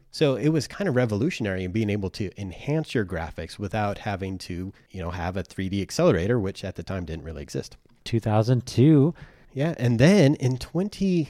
So 0.09 0.35
it 0.35 0.49
was 0.49 0.67
kind 0.67 0.87
of 0.87 0.95
revolutionary 0.95 1.65
in 1.65 1.71
being 1.73 1.89
able 1.89 2.09
to 2.11 2.31
enhance 2.39 2.95
your 2.95 3.05
graphics 3.05 3.59
without 3.59 3.99
having 3.99 4.37
to, 4.39 4.71
you 4.89 5.01
know, 5.01 5.11
have 5.11 5.35
a 5.35 5.43
3D 5.43 5.81
accelerator, 5.81 6.39
which 6.39 6.63
at 6.63 6.75
the 6.75 6.83
time 6.83 7.05
didn't 7.05 7.25
really 7.25 7.43
exist. 7.43 7.75
2002. 8.05 9.13
Yeah, 9.57 9.73
and 9.79 9.97
then 9.97 10.35
in 10.35 10.59
20, 10.59 11.29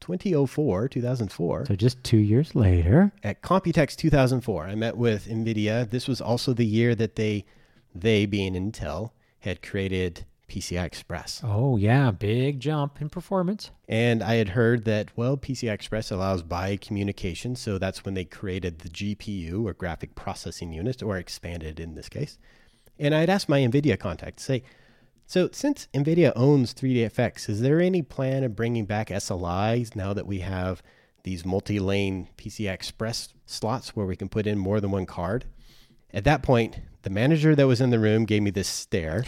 2004, 0.00 0.88
2004, 0.88 1.66
So 1.66 1.76
just 1.76 2.02
two 2.02 2.16
years 2.16 2.54
later. 2.54 3.12
at 3.22 3.42
Computex 3.42 3.94
2004, 3.96 4.64
I 4.64 4.74
met 4.74 4.96
with 4.96 5.26
NVIDIA. 5.28 5.90
This 5.90 6.08
was 6.08 6.22
also 6.22 6.54
the 6.54 6.64
year 6.64 6.94
that 6.94 7.16
they, 7.16 7.44
they 7.94 8.24
being 8.24 8.54
Intel, 8.54 9.10
had 9.40 9.60
created 9.60 10.24
PCI 10.48 10.86
Express. 10.86 11.42
Oh, 11.44 11.76
yeah. 11.76 12.10
Big 12.12 12.60
jump 12.60 12.98
in 12.98 13.10
performance. 13.10 13.72
And 13.86 14.22
I 14.22 14.36
had 14.36 14.48
heard 14.48 14.86
that, 14.86 15.10
well, 15.14 15.36
PCI 15.36 15.70
Express 15.70 16.10
allows 16.10 16.42
bi 16.42 16.78
communication. 16.78 17.56
So 17.56 17.76
that's 17.76 18.06
when 18.06 18.14
they 18.14 18.24
created 18.24 18.78
the 18.78 18.88
GPU 18.88 19.66
or 19.66 19.74
graphic 19.74 20.14
processing 20.14 20.72
unit, 20.72 21.02
or 21.02 21.18
expanded 21.18 21.78
in 21.78 21.94
this 21.94 22.08
case. 22.08 22.38
And 22.98 23.14
I'd 23.14 23.28
asked 23.28 23.50
my 23.50 23.60
NVIDIA 23.60 23.98
contact 23.98 24.38
to 24.38 24.44
say, 24.44 24.62
so 25.30 25.48
since 25.52 25.86
NVIDIA 25.94 26.32
owns 26.34 26.74
3DFX, 26.74 27.48
is 27.48 27.60
there 27.60 27.80
any 27.80 28.02
plan 28.02 28.42
of 28.42 28.56
bringing 28.56 28.84
back 28.84 29.10
SLIs 29.10 29.94
now 29.94 30.12
that 30.12 30.26
we 30.26 30.40
have 30.40 30.82
these 31.22 31.46
multi 31.46 31.78
lane 31.78 32.26
PCI 32.36 32.72
Express 32.72 33.28
slots 33.46 33.90
where 33.90 34.06
we 34.06 34.16
can 34.16 34.28
put 34.28 34.44
in 34.44 34.58
more 34.58 34.80
than 34.80 34.90
one 34.90 35.06
card? 35.06 35.44
At 36.12 36.24
that 36.24 36.42
point, 36.42 36.80
the 37.02 37.10
manager 37.10 37.54
that 37.54 37.68
was 37.68 37.80
in 37.80 37.90
the 37.90 38.00
room 38.00 38.24
gave 38.24 38.42
me 38.42 38.50
this 38.50 38.66
stare. 38.66 39.22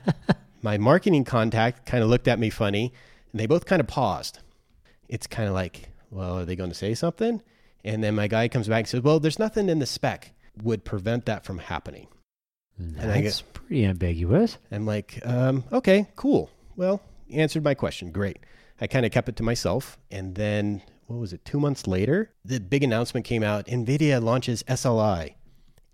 my 0.62 0.76
marketing 0.76 1.24
contact 1.24 1.86
kind 1.86 2.04
of 2.04 2.10
looked 2.10 2.28
at 2.28 2.38
me 2.38 2.50
funny, 2.50 2.92
and 3.32 3.40
they 3.40 3.46
both 3.46 3.64
kind 3.64 3.80
of 3.80 3.86
paused. 3.86 4.40
It's 5.08 5.26
kind 5.26 5.48
of 5.48 5.54
like, 5.54 5.88
well, 6.10 6.40
are 6.40 6.44
they 6.44 6.56
going 6.56 6.72
to 6.72 6.76
say 6.76 6.92
something? 6.92 7.40
And 7.86 8.04
then 8.04 8.14
my 8.14 8.28
guy 8.28 8.48
comes 8.48 8.68
back 8.68 8.80
and 8.80 8.88
says, 8.88 9.00
well, 9.00 9.18
there's 9.18 9.38
nothing 9.38 9.70
in 9.70 9.78
the 9.78 9.86
spec 9.86 10.34
would 10.62 10.84
prevent 10.84 11.24
that 11.24 11.46
from 11.46 11.56
happening. 11.56 12.08
And 12.78 13.10
I 13.10 13.22
That's 13.22 13.42
pretty 13.42 13.84
ambiguous. 13.84 14.58
I'm 14.70 14.86
like, 14.86 15.20
um, 15.24 15.64
okay, 15.72 16.06
cool. 16.16 16.50
Well, 16.76 17.02
you 17.26 17.40
answered 17.40 17.64
my 17.64 17.74
question. 17.74 18.12
Great. 18.12 18.38
I 18.80 18.86
kind 18.86 19.04
of 19.04 19.12
kept 19.12 19.28
it 19.28 19.36
to 19.36 19.42
myself. 19.42 19.98
And 20.10 20.34
then, 20.36 20.82
what 21.06 21.18
was 21.18 21.32
it, 21.32 21.44
two 21.44 21.58
months 21.58 21.86
later, 21.86 22.30
the 22.44 22.60
big 22.60 22.84
announcement 22.84 23.26
came 23.26 23.42
out 23.42 23.66
NVIDIA 23.66 24.22
launches 24.22 24.62
SLI. 24.64 25.34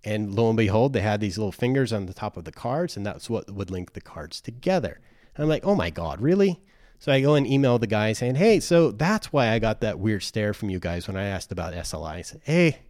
And 0.05 0.35
lo 0.35 0.49
and 0.49 0.57
behold, 0.57 0.93
they 0.93 1.01
had 1.01 1.21
these 1.21 1.39
little 1.39 1.53
fingers 1.53 1.93
on 1.93 2.05
the 2.05 2.13
top 2.13 2.37
of 2.37 2.45
the 2.45 2.53
cards, 2.53 2.97
and 2.97 3.07
that's 3.07 3.31
what 3.31 3.51
would 3.51 3.71
link 3.71 3.95
the 3.95 4.03
cards 4.03 4.43
together. 4.43 5.01
And 5.35 5.43
I'm 5.43 5.49
like, 5.49 5.65
oh 5.65 5.75
my 5.75 5.89
God, 5.89 6.21
really? 6.21 6.61
So 6.99 7.11
I 7.11 7.23
go 7.23 7.35
and 7.35 7.47
email 7.47 7.79
the 7.79 7.87
guy 7.87 8.13
saying, 8.13 8.35
hey, 8.35 8.61
so 8.61 8.91
that's 8.91 9.33
why 9.33 9.49
I 9.49 9.59
got 9.59 9.81
that 9.81 9.99
weird 9.99 10.23
stare 10.23 10.53
from 10.53 10.69
you 10.71 10.79
guys 10.79 11.09
when 11.09 11.17
I 11.17 11.25
asked 11.25 11.51
about 11.51 11.73
SLI. 11.73 12.11
I 12.11 12.23
said, 12.23 12.43
hey, 12.45 12.81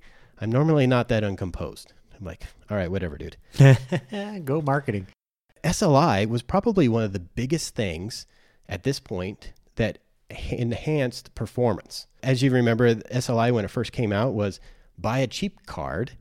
I'm 0.40 0.50
normally 0.50 0.86
not 0.86 1.08
that 1.08 1.24
uncomposed. 1.24 1.92
I'm 2.18 2.26
like, 2.26 2.42
all 2.70 2.76
right, 2.76 2.90
whatever, 2.90 3.18
dude. 3.18 3.36
Go 4.44 4.60
marketing. 4.60 5.06
SLI 5.62 6.28
was 6.28 6.42
probably 6.42 6.88
one 6.88 7.02
of 7.02 7.12
the 7.12 7.20
biggest 7.20 7.74
things 7.74 8.26
at 8.68 8.84
this 8.84 9.00
point 9.00 9.52
that 9.76 9.98
enhanced 10.50 11.34
performance. 11.34 12.06
As 12.22 12.42
you 12.42 12.50
remember, 12.50 12.94
SLI 12.94 13.52
when 13.52 13.64
it 13.64 13.70
first 13.70 13.92
came 13.92 14.12
out 14.12 14.34
was 14.34 14.60
buy 14.98 15.18
a 15.18 15.26
cheap 15.26 15.66
card, 15.66 16.12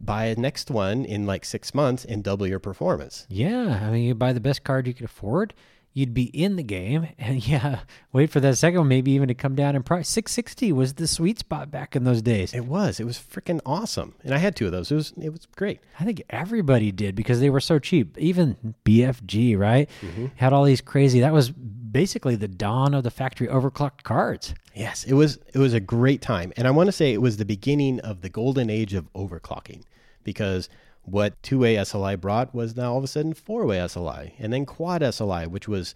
buy 0.00 0.26
a 0.26 0.36
next 0.36 0.70
one 0.70 1.04
in 1.04 1.26
like 1.26 1.44
six 1.44 1.74
months, 1.74 2.04
and 2.04 2.22
double 2.22 2.46
your 2.46 2.58
performance. 2.58 3.26
Yeah. 3.28 3.80
I 3.82 3.90
mean, 3.90 4.04
you 4.04 4.14
buy 4.14 4.32
the 4.32 4.40
best 4.40 4.64
card 4.64 4.86
you 4.86 4.94
could 4.94 5.04
afford. 5.04 5.54
You'd 5.94 6.14
be 6.14 6.24
in 6.24 6.56
the 6.56 6.62
game, 6.62 7.08
and 7.18 7.46
yeah, 7.46 7.80
wait 8.12 8.30
for 8.30 8.40
that 8.40 8.56
second 8.56 8.80
one, 8.80 8.88
maybe 8.88 9.10
even 9.12 9.28
to 9.28 9.34
come 9.34 9.54
down 9.54 9.74
in 9.74 9.82
price. 9.82 10.08
Six 10.08 10.32
sixty 10.32 10.72
was 10.72 10.94
the 10.94 11.08
sweet 11.08 11.38
spot 11.38 11.70
back 11.70 11.96
in 11.96 12.04
those 12.04 12.22
days. 12.22 12.54
It 12.54 12.66
was. 12.66 13.00
It 13.00 13.04
was 13.04 13.18
freaking 13.18 13.60
awesome, 13.66 14.14
and 14.22 14.34
I 14.34 14.38
had 14.38 14.54
two 14.54 14.66
of 14.66 14.72
those. 14.72 14.92
It 14.92 14.94
was. 14.94 15.12
It 15.20 15.30
was 15.30 15.46
great. 15.56 15.80
I 15.98 16.04
think 16.04 16.22
everybody 16.30 16.92
did 16.92 17.14
because 17.14 17.40
they 17.40 17.50
were 17.50 17.60
so 17.60 17.78
cheap. 17.78 18.16
Even 18.18 18.74
BFG, 18.84 19.58
right? 19.58 19.88
Mm-hmm. 20.02 20.26
Had 20.36 20.52
all 20.52 20.64
these 20.64 20.80
crazy. 20.80 21.20
That 21.20 21.32
was 21.32 21.50
basically 21.50 22.36
the 22.36 22.48
dawn 22.48 22.94
of 22.94 23.02
the 23.02 23.10
factory 23.10 23.48
overclocked 23.48 24.02
cards. 24.02 24.54
Yes, 24.74 25.04
it 25.04 25.14
was. 25.14 25.38
It 25.52 25.58
was 25.58 25.74
a 25.74 25.80
great 25.80 26.22
time, 26.22 26.52
and 26.56 26.68
I 26.68 26.70
want 26.70 26.86
to 26.86 26.92
say 26.92 27.12
it 27.12 27.22
was 27.22 27.38
the 27.38 27.44
beginning 27.44 27.98
of 28.00 28.20
the 28.20 28.28
golden 28.28 28.70
age 28.70 28.94
of 28.94 29.12
overclocking, 29.14 29.82
because 30.22 30.68
what 31.10 31.42
two-way 31.42 31.76
SLI 31.76 32.20
brought 32.20 32.54
was 32.54 32.76
now 32.76 32.92
all 32.92 32.98
of 32.98 33.04
a 33.04 33.08
sudden 33.08 33.34
four-way 33.34 33.78
SLI, 33.78 34.32
and 34.38 34.52
then 34.52 34.66
quad 34.66 35.02
SLI, 35.02 35.46
which 35.46 35.68
was 35.68 35.94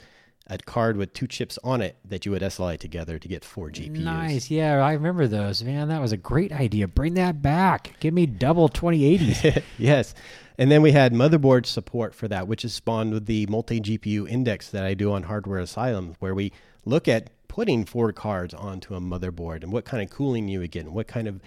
a 0.48 0.59
card 0.59 0.96
with 0.96 1.12
two 1.12 1.27
chips 1.27 1.59
on 1.62 1.81
it 1.81 1.96
that 2.05 2.27
you 2.27 2.33
would 2.33 2.42
SLI 2.42 2.79
together 2.79 3.18
to 3.18 3.29
get 3.29 3.44
four 3.44 3.70
GPUs. 3.70 4.01
Nice. 4.01 4.51
Yeah, 4.51 4.85
I 4.85 4.92
remember 4.92 5.29
those. 5.29 5.62
Man, 5.62 5.88
that 5.88 6.01
was 6.01 6.12
a 6.12 6.16
great 6.16 6.53
idea. 6.53 6.88
Bring 6.88 7.14
that 7.14 7.40
back. 7.40 7.98
Give 8.01 8.12
me 8.12 8.27
double 8.27 8.68
2080s. 8.68 9.62
yes. 9.79 10.14
And 10.59 10.70
then 10.70 10.83
we 10.83 10.92
had 10.92 11.12
motherboard 11.12 11.66
support 11.66 12.14
for 12.14 12.29
that, 12.29 12.48
which 12.48 12.64
is 12.64 12.75
spawned 12.75 13.12
with 13.12 13.27
the 13.27 13.46
multi 13.46 13.81
GPU 13.81 14.29
index 14.29 14.68
that 14.68 14.85
I 14.85 14.94
do 14.94 15.12
on 15.12 15.25
Hardware 15.25 15.61
Asylum, 15.61 16.16
where 16.18 16.35
we 16.35 16.53
look 16.85 17.09
at 17.09 17.31
putting 17.48 17.85
four 17.85 18.12
cards 18.12 18.53
onto 18.55 18.94
a 18.94 19.01
motherboard 19.01 19.62
and 19.62 19.72
what 19.72 19.85
kind 19.85 20.03
of 20.03 20.11
cooling 20.11 20.48
you 20.48 20.59
would 20.59 20.70
get 20.70 20.85
and 20.87 20.94
what 20.94 21.07
kind 21.07 21.29
of 21.29 21.40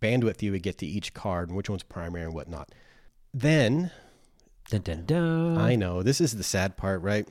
bandwidth 0.00 0.42
you 0.42 0.52
would 0.52 0.62
get 0.62 0.78
to 0.78 0.86
each 0.86 1.14
card 1.14 1.48
and 1.48 1.56
which 1.56 1.70
one's 1.70 1.82
primary 1.82 2.24
and 2.24 2.34
whatnot. 2.34 2.68
Then 3.34 3.90
dun, 4.68 4.82
dun, 4.82 5.04
dun. 5.06 5.58
I 5.58 5.74
know 5.74 6.02
this 6.02 6.20
is 6.20 6.36
the 6.36 6.42
sad 6.42 6.76
part, 6.76 7.00
right? 7.02 7.26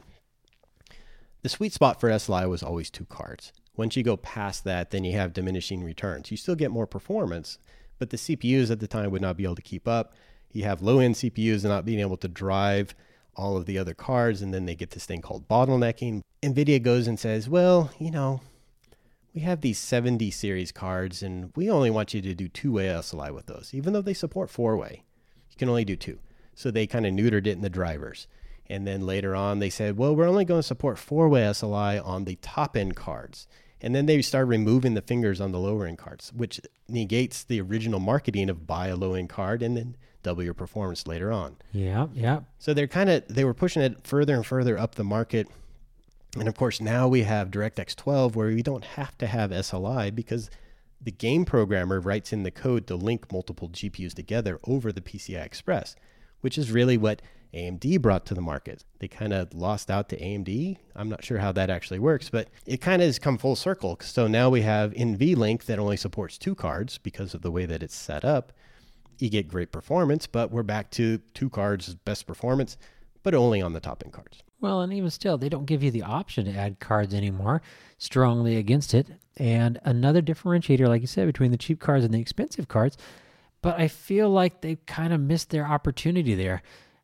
The 1.43 1.49
sweet 1.49 1.73
spot 1.73 1.99
for 1.99 2.09
SLI 2.09 2.49
was 2.49 2.63
always 2.63 2.89
two 2.89 3.05
cards. 3.05 3.51
Once 3.75 3.95
you 3.95 4.03
go 4.03 4.17
past 4.17 4.63
that, 4.63 4.91
then 4.91 5.03
you 5.03 5.13
have 5.13 5.33
diminishing 5.33 5.83
returns. 5.83 6.29
You 6.29 6.37
still 6.37 6.55
get 6.55 6.71
more 6.71 6.85
performance, 6.87 7.57
but 7.99 8.09
the 8.09 8.17
CPUs 8.17 8.69
at 8.69 8.79
the 8.79 8.87
time 8.87 9.11
would 9.11 9.21
not 9.21 9.37
be 9.37 9.43
able 9.43 9.55
to 9.55 9.61
keep 9.61 9.87
up. 9.87 10.13
You 10.51 10.63
have 10.63 10.81
low 10.81 10.99
end 10.99 11.15
CPUs 11.15 11.63
not 11.63 11.85
being 11.85 11.99
able 11.99 12.17
to 12.17 12.27
drive 12.27 12.93
all 13.35 13.55
of 13.55 13.65
the 13.65 13.77
other 13.77 13.93
cards, 13.93 14.41
and 14.41 14.53
then 14.53 14.65
they 14.65 14.75
get 14.75 14.91
this 14.91 15.05
thing 15.05 15.21
called 15.21 15.47
bottlenecking. 15.47 16.21
NVIDIA 16.43 16.81
goes 16.81 17.07
and 17.07 17.19
says, 17.19 17.47
Well, 17.47 17.91
you 17.97 18.11
know, 18.11 18.41
we 19.33 19.41
have 19.41 19.61
these 19.61 19.79
70 19.79 20.29
series 20.31 20.71
cards, 20.71 21.23
and 21.23 21.51
we 21.55 21.69
only 21.69 21.89
want 21.89 22.13
you 22.13 22.21
to 22.21 22.33
do 22.33 22.49
two 22.49 22.73
way 22.73 22.85
SLI 22.87 23.33
with 23.33 23.45
those, 23.45 23.71
even 23.73 23.93
though 23.93 24.01
they 24.01 24.13
support 24.13 24.49
four 24.49 24.75
way. 24.75 25.03
You 25.51 25.57
can 25.57 25.69
only 25.69 25.85
do 25.85 25.95
two. 25.95 26.19
So 26.55 26.71
they 26.71 26.87
kind 26.87 27.05
of 27.05 27.13
neutered 27.13 27.47
it 27.47 27.53
in 27.53 27.61
the 27.61 27.69
drivers. 27.69 28.27
And 28.67 28.87
then 28.87 29.05
later 29.05 29.35
on, 29.35 29.59
they 29.59 29.69
said, 29.69 29.97
well, 29.97 30.15
we're 30.15 30.27
only 30.27 30.45
going 30.45 30.59
to 30.59 30.67
support 30.67 30.97
four 30.97 31.27
way 31.27 31.41
SLI 31.41 32.03
on 32.05 32.25
the 32.25 32.37
top 32.41 32.77
end 32.77 32.95
cards. 32.95 33.47
And 33.81 33.95
then 33.95 34.05
they 34.05 34.21
started 34.21 34.45
removing 34.45 34.93
the 34.93 35.01
fingers 35.01 35.41
on 35.41 35.51
the 35.51 35.59
lower 35.59 35.85
end 35.85 35.97
cards, 35.97 36.31
which 36.33 36.61
negates 36.87 37.43
the 37.43 37.59
original 37.59 37.99
marketing 37.99 38.49
of 38.49 38.67
buy 38.67 38.87
a 38.87 38.95
low 38.95 39.13
end 39.13 39.29
card 39.29 39.61
and 39.63 39.75
then 39.75 39.95
double 40.23 40.43
your 40.43 40.53
performance 40.53 41.07
later 41.07 41.31
on. 41.31 41.57
Yeah, 41.71 42.07
yeah. 42.13 42.41
So 42.59 42.73
they're 42.73 42.87
kind 42.87 43.09
of 43.09 43.27
they 43.27 43.43
were 43.43 43.53
pushing 43.53 43.81
it 43.81 44.05
further 44.05 44.35
and 44.35 44.45
further 44.45 44.77
up 44.77 44.95
the 44.95 45.03
market. 45.03 45.47
And 46.37 46.47
of 46.47 46.55
course, 46.55 46.79
now 46.79 47.07
we 47.07 47.23
have 47.23 47.51
DirectX 47.51 47.95
12 47.95 48.35
where 48.35 48.47
we 48.47 48.63
don't 48.63 48.85
have 48.85 49.17
to 49.17 49.27
have 49.27 49.51
SLI 49.51 50.15
because 50.15 50.49
the 51.03 51.11
game 51.11 51.45
programmer 51.45 51.99
writes 51.99 52.31
in 52.31 52.43
the 52.43 52.51
code 52.51 52.87
to 52.87 52.95
link 52.95 53.31
multiple 53.31 53.69
GPUs 53.69 54.13
together 54.13 54.59
over 54.65 54.91
the 54.91 55.01
PCI 55.01 55.43
Express, 55.43 55.95
which 56.41 56.57
is 56.57 56.71
really 56.71 56.97
what 56.97 57.21
AMD 57.53 58.01
brought 58.01 58.25
to 58.27 58.33
the 58.33 58.41
market. 58.41 58.85
They 58.99 59.07
kind 59.07 59.33
of 59.33 59.53
lost 59.53 59.91
out 59.91 60.09
to 60.09 60.19
AMD. 60.19 60.77
I'm 60.95 61.09
not 61.09 61.23
sure 61.23 61.39
how 61.39 61.51
that 61.53 61.69
actually 61.69 61.99
works, 61.99 62.29
but 62.29 62.49
it 62.65 62.81
kind 62.81 63.01
of 63.01 63.07
has 63.07 63.19
come 63.19 63.37
full 63.37 63.55
circle. 63.55 63.97
So 64.01 64.27
now 64.27 64.49
we 64.49 64.61
have 64.61 64.93
NVLink 64.93 65.65
that 65.65 65.79
only 65.79 65.97
supports 65.97 66.37
two 66.37 66.55
cards 66.55 66.97
because 66.97 67.33
of 67.33 67.41
the 67.41 67.51
way 67.51 67.65
that 67.65 67.83
it's 67.83 67.95
set 67.95 68.23
up. 68.23 68.53
You 69.17 69.29
get 69.29 69.47
great 69.47 69.71
performance, 69.71 70.27
but 70.27 70.51
we're 70.51 70.63
back 70.63 70.89
to 70.91 71.19
two 71.33 71.49
cards 71.49 71.93
best 71.93 72.25
performance, 72.25 72.77
but 73.23 73.35
only 73.35 73.61
on 73.61 73.73
the 73.73 73.79
top 73.79 74.01
end 74.03 74.13
cards. 74.13 74.43
Well, 74.61 74.81
and 74.81 74.93
even 74.93 75.09
still, 75.09 75.37
they 75.37 75.49
don't 75.49 75.65
give 75.65 75.83
you 75.83 75.91
the 75.91 76.03
option 76.03 76.45
to 76.45 76.55
add 76.55 76.79
cards 76.79 77.13
anymore. 77.13 77.61
Strongly 77.97 78.57
against 78.57 78.93
it. 78.93 79.07
And 79.37 79.79
another 79.83 80.21
differentiator, 80.21 80.87
like 80.87 81.01
you 81.01 81.07
said, 81.07 81.25
between 81.25 81.51
the 81.51 81.57
cheap 81.57 81.79
cards 81.79 82.03
and 82.03 82.13
the 82.13 82.19
expensive 82.19 82.67
cards. 82.67 82.97
But 83.61 83.79
I 83.79 83.87
feel 83.87 84.29
like 84.29 84.61
they 84.61 84.77
kind 84.87 85.13
of 85.13 85.19
missed 85.21 85.49
their 85.51 85.65
opportunity 85.65 86.35
there. 86.35 86.61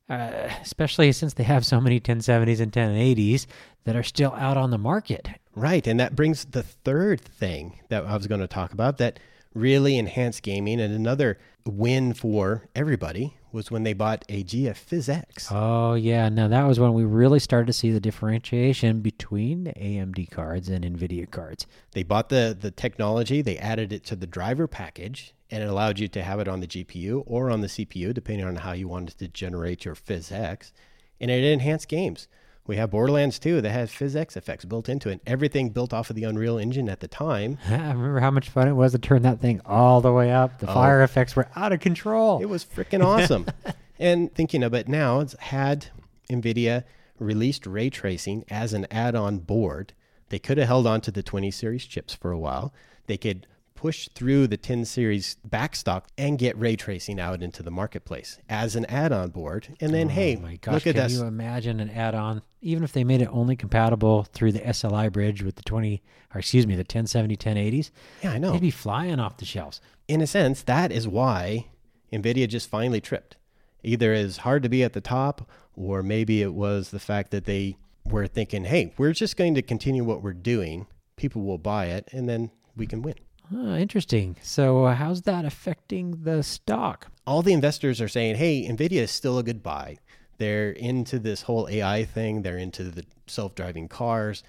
uh, 0.10 0.50
especially 0.62 1.12
since 1.12 1.34
they 1.34 1.44
have 1.44 1.66
so 1.66 1.82
many 1.82 2.00
1070s 2.00 2.60
and 2.60 2.72
1080s 2.72 3.46
that 3.84 3.96
are 3.96 4.04
still 4.04 4.34
out 4.34 4.58
on 4.58 4.72
the 4.72 4.78
market. 4.78 5.28
Right. 5.56 5.86
And 5.86 6.00
that 6.00 6.16
brings 6.16 6.46
the 6.46 6.64
third 6.64 7.20
thing 7.20 7.80
that 7.90 8.06
I 8.06 8.16
was 8.16 8.28
going 8.28 8.42
to 8.42 8.48
talk 8.48 8.72
about 8.74 8.98
that 9.00 9.20
really 9.54 9.98
enhanced 9.98 10.44
gaming 10.44 10.80
and 10.80 10.94
another 10.94 11.38
win 11.66 12.14
for 12.14 12.68
everybody 12.76 13.38
was 13.52 13.72
when 13.72 13.84
they 13.84 13.94
bought 13.94 14.26
a 14.30 14.44
GeForce 14.44 14.86
PhysX. 14.86 15.52
Oh, 15.52 15.94
yeah. 15.94 16.30
Now, 16.30 16.48
that 16.48 16.64
was 16.64 16.80
when 16.80 16.94
we 16.94 17.04
really 17.04 17.40
started 17.40 17.68
to 17.68 17.74
see 17.74 17.92
the 17.92 18.00
differentiation 18.00 19.02
between 19.02 19.74
AMD 19.78 20.30
cards 20.32 20.70
and 20.70 20.84
NVIDIA 20.84 21.30
cards. 21.30 21.66
They 21.92 22.04
bought 22.04 22.30
the, 22.30 22.56
the 22.60 22.72
technology, 22.72 23.42
they 23.42 23.58
added 23.58 23.94
it 23.94 24.04
to 24.06 24.16
the 24.16 24.28
driver 24.28 24.68
package, 24.68 25.34
and 25.50 25.64
it 25.64 25.70
allowed 25.70 26.00
you 26.00 26.08
to 26.10 26.24
have 26.24 26.40
it 26.40 26.48
on 26.48 26.60
the 26.60 26.68
GPU 26.68 27.24
or 27.26 27.50
on 27.50 27.62
the 27.62 27.68
CPU, 27.68 28.14
depending 28.14 28.46
on 28.46 28.58
how 28.58 28.74
you 28.74 28.88
wanted 28.88 29.18
to 29.18 29.28
generate 29.28 29.86
your 29.86 29.96
PhysX. 29.96 30.72
And 31.20 31.32
it 31.32 31.44
enhanced 31.44 31.88
games. 31.88 32.28
We 32.68 32.76
have 32.76 32.92
Borderlands 32.92 33.40
2 33.40 33.62
that 33.62 33.72
has 33.72 33.92
physics 33.92 34.36
effects 34.36 34.66
built 34.66 34.90
into 34.90 35.08
it. 35.10 35.22
Everything 35.26 35.70
built 35.70 35.94
off 35.94 36.10
of 36.10 36.18
the 36.18 36.26
Unreal 36.26 36.58
Engine 36.58 36.90
at 36.90 37.00
the 37.00 37.08
time. 37.08 37.58
I 37.70 37.76
remember 37.76 38.20
how 38.20 38.30
much 38.30 38.50
fun 38.50 38.68
it 38.68 38.74
was 38.74 38.92
to 38.92 39.00
turn 39.00 39.22
that 39.22 39.40
thing 39.40 39.62
all 39.66 40.02
the 40.02 40.12
way 40.12 40.32
up. 40.34 40.60
The 40.60 40.70
oh, 40.70 40.74
fire 40.74 41.02
effects 41.02 41.34
were 41.34 41.48
out 41.56 41.72
of 41.72 41.80
control. 41.80 42.42
It 42.42 42.50
was 42.50 42.66
freaking 42.66 43.04
awesome. 43.04 43.46
and 44.00 44.34
thinking 44.36 44.64
of 44.64 44.74
it 44.74 44.90
now, 44.90 45.22
it's 45.22 45.34
had 45.40 45.88
NVIDIA 46.30 46.84
released 47.20 47.66
ray 47.66 47.90
tracing 47.90 48.44
as 48.50 48.74
an 48.74 48.86
add 48.92 49.16
on 49.16 49.40
board. 49.40 49.94
They 50.28 50.40
could 50.40 50.58
have 50.58 50.68
held 50.68 50.86
on 50.86 51.00
to 51.02 51.12
the 51.12 51.24
20 51.24 51.50
series 51.52 51.86
chips 51.86 52.14
for 52.14 52.32
a 52.32 52.38
while. 52.38 52.74
They 53.06 53.18
could 53.18 53.48
push 53.78 54.10
through 54.10 54.48
the 54.48 54.58
10 54.58 54.84
series 54.84 55.38
backstock 55.48 56.06
and 56.18 56.38
get 56.38 56.58
ray 56.58 56.76
tracing 56.76 57.20
out 57.20 57.42
into 57.42 57.64
the 57.64 57.72
marketplace 57.72 58.40
as 58.50 58.76
an 58.76 58.86
add-on 58.88 59.30
board. 59.30 59.78
And 59.80 59.94
then, 59.94 60.08
oh 60.08 60.10
hey, 60.10 60.36
my 60.36 60.58
gosh, 60.58 60.74
look 60.74 60.88
at 60.88 60.96
can 60.96 61.06
us. 61.06 61.14
you 61.14 61.24
imagine 61.24 61.80
an 61.80 61.90
add-on? 61.90 62.42
Even 62.62 62.84
if 62.84 62.92
they 62.92 63.04
made 63.04 63.22
it 63.22 63.30
only 63.32 63.56
compatible 63.56 64.24
through 64.34 64.52
the 64.52 64.60
SLI 64.60 65.12
bridge 65.12 65.44
with 65.44 65.56
the 65.56 65.62
20, 65.62 66.02
or 66.34 66.40
excuse 66.40 66.68
me, 66.68 66.74
the 66.74 66.80
1070, 66.80 67.38
1080s. 67.38 67.92
Yeah, 68.24 68.32
I 68.32 68.40
know. 68.40 68.52
They'd 68.52 68.62
be 68.62 68.72
flying 68.72 69.20
off 69.20 69.38
the 69.38 69.46
shelves. 69.46 69.80
In 70.08 70.22
a 70.22 70.28
sense, 70.28 70.64
that 70.64 70.92
is 70.92 71.08
why 71.08 71.68
NVIDIA 72.12 72.50
just 72.50 72.70
finally 72.70 73.00
tripped. 73.00 73.38
Either 73.84 74.12
it's 74.12 74.38
hard 74.38 74.64
to 74.64 74.70
be 74.70 74.84
at 74.84 74.94
the 74.94 75.02
top, 75.02 75.50
or 75.76 76.02
maybe 76.02 76.42
it 76.42 76.54
was 76.54 76.90
the 76.90 77.00
fact 77.00 77.30
that 77.32 77.46
they 77.46 77.78
were 78.06 78.26
thinking, 78.26 78.66
hey, 78.66 78.94
we're 78.98 79.14
just 79.14 79.38
going 79.38 79.54
to 79.54 79.62
continue 79.62 80.04
what 80.04 80.24
we're 80.24 80.34
doing. 80.34 80.88
People 81.16 81.44
will 81.44 81.60
buy 81.60 81.86
it, 81.86 82.10
and 82.12 82.28
then 82.28 82.50
we 82.76 82.88
can 82.88 83.04
win. 83.04 83.16
Oh, 83.54 83.76
interesting. 83.76 84.36
So, 84.42 84.86
uh, 84.86 84.96
how's 84.96 85.22
that 85.24 85.46
affecting 85.46 86.24
the 86.24 86.44
stock? 86.44 87.08
All 87.26 87.42
the 87.42 87.54
investors 87.54 88.02
are 88.02 88.08
saying, 88.08 88.36
hey, 88.36 88.68
NVIDIA 88.68 89.02
is 89.02 89.12
still 89.12 89.38
a 89.38 89.44
good 89.44 89.64
buy. 89.64 89.98
They're 90.38 90.72
into 90.72 91.20
this 91.20 91.44
whole 91.44 91.68
AI 91.70 92.06
thing, 92.06 92.42
they're 92.42 92.58
into 92.58 92.84
the 92.84 93.06
self 93.26 93.56
driving 93.56 93.88
cars. 93.88 94.44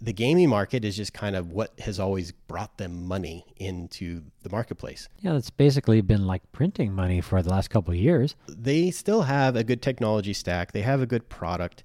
The 0.00 0.12
gaming 0.12 0.48
market 0.48 0.84
is 0.84 0.96
just 0.96 1.12
kind 1.12 1.36
of 1.36 1.52
what 1.52 1.78
has 1.80 2.00
always 2.00 2.32
brought 2.32 2.76
them 2.76 3.06
money 3.06 3.46
into 3.56 4.22
the 4.42 4.50
marketplace. 4.50 5.08
Yeah, 5.20 5.36
it's 5.36 5.50
basically 5.50 6.00
been 6.00 6.26
like 6.26 6.42
printing 6.50 6.92
money 6.92 7.20
for 7.20 7.40
the 7.40 7.50
last 7.50 7.70
couple 7.70 7.94
of 7.94 8.00
years. 8.00 8.34
They 8.48 8.90
still 8.90 9.22
have 9.22 9.54
a 9.54 9.62
good 9.62 9.80
technology 9.80 10.32
stack, 10.32 10.72
they 10.72 10.82
have 10.82 11.00
a 11.00 11.06
good 11.06 11.28
product. 11.28 11.84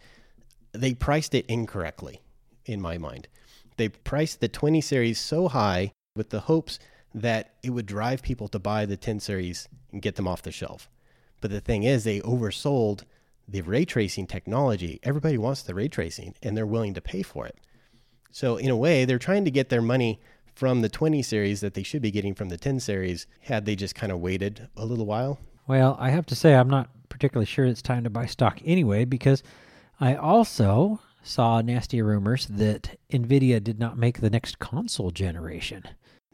They 0.74 0.94
priced 0.94 1.34
it 1.34 1.46
incorrectly, 1.48 2.22
in 2.66 2.82
my 2.82 2.98
mind. 2.98 3.28
They 3.78 3.90
priced 3.90 4.42
the 4.42 4.48
20 4.48 4.82
series 4.82 5.20
so 5.20 5.48
high 5.48 5.94
with 6.18 6.32
the 6.32 6.42
hopes 6.42 6.80
that 7.14 7.54
it 7.64 7.70
would 7.70 7.86
drive 7.86 8.22
people 8.22 8.48
to 8.50 8.60
buy 8.60 8.86
the 8.86 8.98
10 8.98 9.20
series 9.20 9.68
and 9.92 10.02
get 10.02 10.16
them 10.16 10.28
off 10.28 10.42
the 10.42 10.52
shelf. 10.52 10.90
But 11.40 11.52
the 11.52 11.62
thing 11.62 11.84
is, 11.84 12.04
they 12.04 12.20
oversold 12.22 13.04
the 13.48 13.62
ray 13.62 13.86
tracing 13.86 14.28
technology. 14.28 15.00
Everybody 15.04 15.38
wants 15.38 15.62
the 15.62 15.74
ray 15.74 15.88
tracing 15.88 16.36
and 16.44 16.58
they're 16.58 16.66
willing 16.66 16.94
to 16.96 17.02
pay 17.02 17.22
for 17.22 17.46
it. 17.46 17.58
So, 18.32 18.58
in 18.58 18.70
a 18.70 18.76
way, 18.76 19.06
they're 19.06 19.18
trying 19.18 19.46
to 19.46 19.52
get 19.52 19.70
their 19.70 19.82
money 19.82 20.20
from 20.54 20.82
the 20.82 20.90
20 20.90 21.22
series 21.22 21.62
that 21.62 21.76
they 21.76 21.84
should 21.84 22.02
be 22.02 22.12
getting 22.12 22.34
from 22.34 22.50
the 22.50 22.58
10 22.58 22.80
series 22.80 23.26
had 23.42 23.66
they 23.66 23.76
just 23.76 23.96
kind 23.96 24.12
of 24.12 24.20
waited 24.20 24.68
a 24.76 24.86
little 24.86 25.06
while. 25.06 25.40
Well, 25.68 25.96
I 26.00 26.10
have 26.10 26.26
to 26.28 26.36
say, 26.36 26.56
I'm 26.56 26.70
not 26.70 26.90
particularly 27.10 27.46
sure 27.46 27.66
it's 27.66 27.82
time 27.82 28.04
to 28.04 28.10
buy 28.10 28.26
stock 28.26 28.60
anyway 28.66 29.06
because 29.06 29.44
I 30.00 30.16
also 30.16 31.00
saw 31.24 31.62
nasty 31.62 32.02
rumors 32.02 32.48
that 32.48 32.98
NVIDIA 33.12 33.64
did 33.64 33.80
not 33.80 33.98
make 33.98 34.20
the 34.20 34.30
next 34.30 34.60
console 34.60 35.12
generation. 35.12 35.84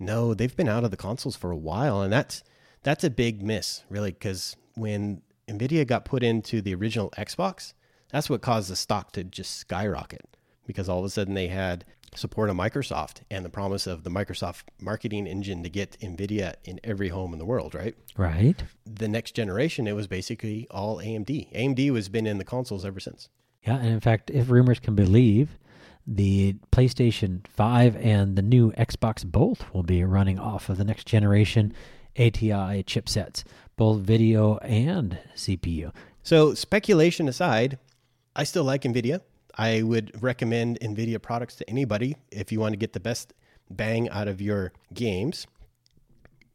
No, 0.04 0.34
they've 0.34 0.56
been 0.56 0.70
out 0.70 0.84
of 0.84 0.92
the 0.92 0.98
consoles 0.98 1.36
for 1.36 1.52
a 1.52 1.58
while, 1.58 2.02
and 2.02 2.12
that's 2.12 2.44
that's 2.84 3.04
a 3.04 3.10
big 3.10 3.42
miss, 3.42 3.84
really, 3.90 4.12
because 4.12 4.56
when 4.76 5.22
Nvidia 5.48 5.88
got 5.88 6.06
put 6.06 6.24
into 6.24 6.62
the 6.62 6.76
original 6.76 7.10
Xbox, 7.18 7.74
that's 8.10 8.30
what 8.30 8.42
caused 8.42 8.70
the 8.70 8.76
stock 8.76 9.12
to 9.14 9.24
just 9.24 9.58
skyrocket 9.58 10.34
because 10.66 10.90
all 10.90 11.00
of 11.00 11.06
a 11.06 11.10
sudden 11.10 11.34
they 11.34 11.48
had 11.48 11.86
support 12.16 12.50
of 12.50 12.56
Microsoft 12.56 13.22
and 13.32 13.44
the 13.44 13.50
promise 13.50 13.88
of 13.88 14.04
the 14.04 14.10
Microsoft 14.10 14.64
marketing 14.80 15.26
engine 15.26 15.64
to 15.64 15.70
get 15.70 15.98
Nvidia 16.00 16.56
in 16.64 16.80
every 16.84 17.10
home 17.10 17.34
in 17.34 17.40
the 17.40 17.46
world, 17.46 17.74
right? 17.74 17.96
Right. 18.16 18.64
The 18.86 19.08
next 19.08 19.32
generation, 19.32 19.88
it 19.88 19.96
was 19.96 20.08
basically 20.08 20.68
all 20.70 20.98
AMD. 20.98 21.52
AMD 21.54 21.96
has 21.96 22.10
been 22.10 22.28
in 22.28 22.38
the 22.38 22.46
consoles 22.46 22.86
ever 22.86 23.00
since. 23.00 23.30
Yeah, 23.66 23.78
and 23.78 23.88
in 23.88 24.00
fact, 24.00 24.30
if 24.30 24.50
rumors 24.50 24.80
can 24.80 24.94
believe, 24.94 25.58
the 26.06 26.56
PlayStation 26.72 27.46
5 27.48 27.96
and 27.96 28.36
the 28.36 28.42
new 28.42 28.72
Xbox 28.74 29.26
both 29.26 29.74
will 29.74 29.84
be 29.84 30.04
running 30.04 30.38
off 30.38 30.70
of 30.70 30.78
the 30.78 30.84
next 30.84 31.08
generation 31.08 31.74
ATI 32.18 32.84
chipsets, 32.84 33.44
both 33.76 34.02
video 34.02 34.58
and 34.58 35.18
CPU. 35.36 35.92
So, 36.22 36.54
speculation 36.54 37.28
aside, 37.28 37.80
I 38.36 38.44
still 38.44 38.64
like 38.64 38.84
NVIDIA. 38.84 39.22
I 39.56 39.84
would 39.84 40.22
recommend 40.22 40.80
NVIDIA 40.80 41.22
products 41.22 41.56
to 41.58 41.70
anybody 41.70 42.16
if 42.32 42.52
you 42.52 42.60
want 42.60 42.74
to 42.74 42.78
get 42.78 42.94
the 42.94 43.00
best 43.00 43.34
bang 43.70 44.10
out 44.10 44.28
of 44.28 44.42
your 44.42 44.74
games. 44.94 45.48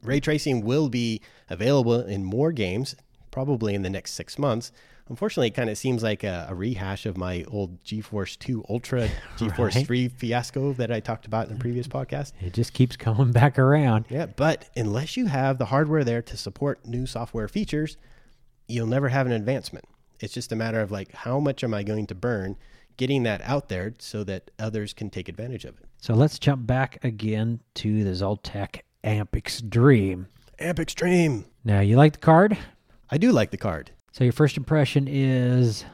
Ray 0.02 0.20
tracing 0.20 0.64
will 0.64 0.88
be 0.88 1.20
available 1.50 2.00
in 2.00 2.24
more 2.24 2.52
games, 2.52 2.94
probably 3.30 3.74
in 3.74 3.82
the 3.82 3.90
next 3.90 4.12
six 4.12 4.38
months. 4.38 4.72
Unfortunately, 5.08 5.48
it 5.48 5.54
kind 5.54 5.70
of 5.70 5.78
seems 5.78 6.02
like 6.02 6.22
a, 6.22 6.46
a, 6.50 6.54
rehash 6.54 7.06
of 7.06 7.16
my 7.16 7.44
old 7.48 7.82
GeForce 7.82 8.38
2 8.38 8.64
Ultra, 8.68 9.08
GeForce 9.38 9.76
right? 9.76 9.86
3 9.86 10.08
fiasco 10.08 10.74
that 10.74 10.92
I 10.92 11.00
talked 11.00 11.26
about 11.26 11.48
in 11.48 11.54
the 11.54 11.58
previous 11.58 11.88
mm. 11.88 11.92
podcast. 11.92 12.32
It 12.40 12.52
just 12.52 12.74
keeps 12.74 12.96
coming 12.96 13.32
back 13.32 13.58
around. 13.58 14.04
Yeah, 14.10 14.26
but 14.26 14.68
unless 14.76 15.16
you 15.16 15.26
have 15.26 15.58
the 15.58 15.66
hardware 15.66 16.04
there 16.04 16.22
to 16.22 16.36
support 16.36 16.86
new 16.86 17.06
software 17.06 17.48
features, 17.48 17.96
you'll 18.66 18.86
never 18.86 19.08
have 19.08 19.26
an 19.26 19.32
advancement. 19.32 19.86
It's 20.20 20.34
just 20.34 20.52
a 20.52 20.56
matter 20.56 20.80
of 20.80 20.90
like, 20.90 21.12
how 21.12 21.40
much 21.40 21.64
am 21.64 21.72
I 21.72 21.82
going 21.82 22.06
to 22.08 22.14
burn 22.14 22.56
getting 22.96 23.22
that 23.22 23.40
out 23.42 23.68
there 23.68 23.94
so 23.98 24.24
that 24.24 24.50
others 24.58 24.92
can 24.92 25.08
take 25.08 25.28
advantage 25.28 25.64
of 25.64 25.78
it? 25.78 25.86
So 26.00 26.14
let's 26.14 26.38
jump 26.38 26.66
back 26.66 27.02
again 27.02 27.60
to 27.76 28.04
the 28.04 28.10
Zotac 28.10 28.80
Amp 29.04 29.34
Extreme. 29.36 30.26
Amp 30.58 30.78
Extreme. 30.78 31.46
Now, 31.64 31.80
you 31.80 31.96
like 31.96 32.14
the 32.14 32.18
card? 32.18 32.58
I 33.10 33.18
do 33.18 33.32
like 33.32 33.50
the 33.50 33.56
card. 33.56 33.92
So 34.12 34.24
your 34.24 34.32
first 34.32 34.56
impression 34.56 35.06
is 35.08 35.84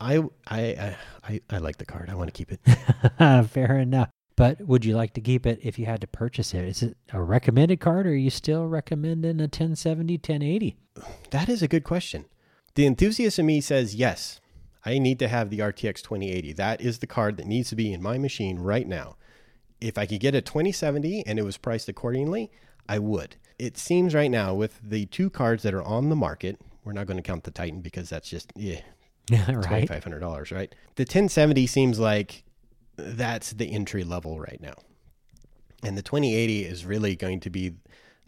I 0.00 0.22
I 0.46 0.96
I, 1.24 1.40
I 1.50 1.58
like 1.58 1.78
the 1.78 1.86
card. 1.86 2.08
I 2.10 2.14
want 2.14 2.32
to 2.32 2.44
keep 2.44 2.52
it. 2.52 3.48
Fair 3.48 3.78
enough. 3.78 4.10
But 4.36 4.60
would 4.60 4.84
you 4.84 4.96
like 4.96 5.14
to 5.14 5.20
keep 5.20 5.46
it 5.46 5.58
if 5.64 5.80
you 5.80 5.86
had 5.86 6.00
to 6.00 6.06
purchase 6.06 6.54
it? 6.54 6.64
Is 6.64 6.82
it 6.84 6.96
a 7.12 7.20
recommended 7.20 7.80
card 7.80 8.06
or 8.06 8.10
are 8.10 8.14
you 8.14 8.30
still 8.30 8.68
recommending 8.68 9.40
a 9.40 9.50
1070, 9.50 10.14
1080? 10.14 10.76
That 11.30 11.48
is 11.48 11.60
a 11.60 11.66
good 11.66 11.82
question. 11.82 12.26
The 12.76 12.86
enthusiast 12.86 13.40
in 13.40 13.46
me 13.46 13.60
says 13.60 13.96
yes. 13.96 14.40
I 14.84 14.98
need 14.98 15.18
to 15.18 15.28
have 15.28 15.50
the 15.50 15.58
RTX 15.58 16.02
2080. 16.02 16.52
That 16.52 16.80
is 16.80 17.00
the 17.00 17.08
card 17.08 17.36
that 17.36 17.46
needs 17.46 17.68
to 17.70 17.76
be 17.76 17.92
in 17.92 18.00
my 18.00 18.16
machine 18.16 18.60
right 18.60 18.86
now. 18.86 19.16
If 19.80 19.98
I 19.98 20.06
could 20.06 20.20
get 20.20 20.36
a 20.36 20.40
2070 20.40 21.26
and 21.26 21.40
it 21.40 21.44
was 21.44 21.56
priced 21.56 21.88
accordingly, 21.88 22.52
I 22.88 22.98
would. 22.98 23.36
It 23.58 23.76
seems 23.76 24.14
right 24.14 24.30
now 24.30 24.54
with 24.54 24.80
the 24.82 25.06
two 25.06 25.30
cards 25.30 25.62
that 25.64 25.74
are 25.74 25.82
on 25.82 26.08
the 26.08 26.16
market, 26.16 26.60
we're 26.84 26.92
not 26.92 27.06
going 27.06 27.16
to 27.16 27.22
count 27.22 27.44
the 27.44 27.50
Titan 27.50 27.80
because 27.80 28.08
that's 28.08 28.28
just 28.28 28.52
yeah, 28.56 28.80
right. 29.48 29.88
Five 29.88 30.02
hundred 30.02 30.20
dollars, 30.20 30.50
right? 30.50 30.74
The 30.96 31.02
1070 31.02 31.66
seems 31.66 31.98
like 31.98 32.44
that's 32.96 33.52
the 33.52 33.70
entry 33.72 34.04
level 34.04 34.40
right 34.40 34.60
now, 34.60 34.74
and 35.82 35.98
the 35.98 36.02
2080 36.02 36.64
is 36.64 36.86
really 36.86 37.14
going 37.14 37.40
to 37.40 37.50
be 37.50 37.74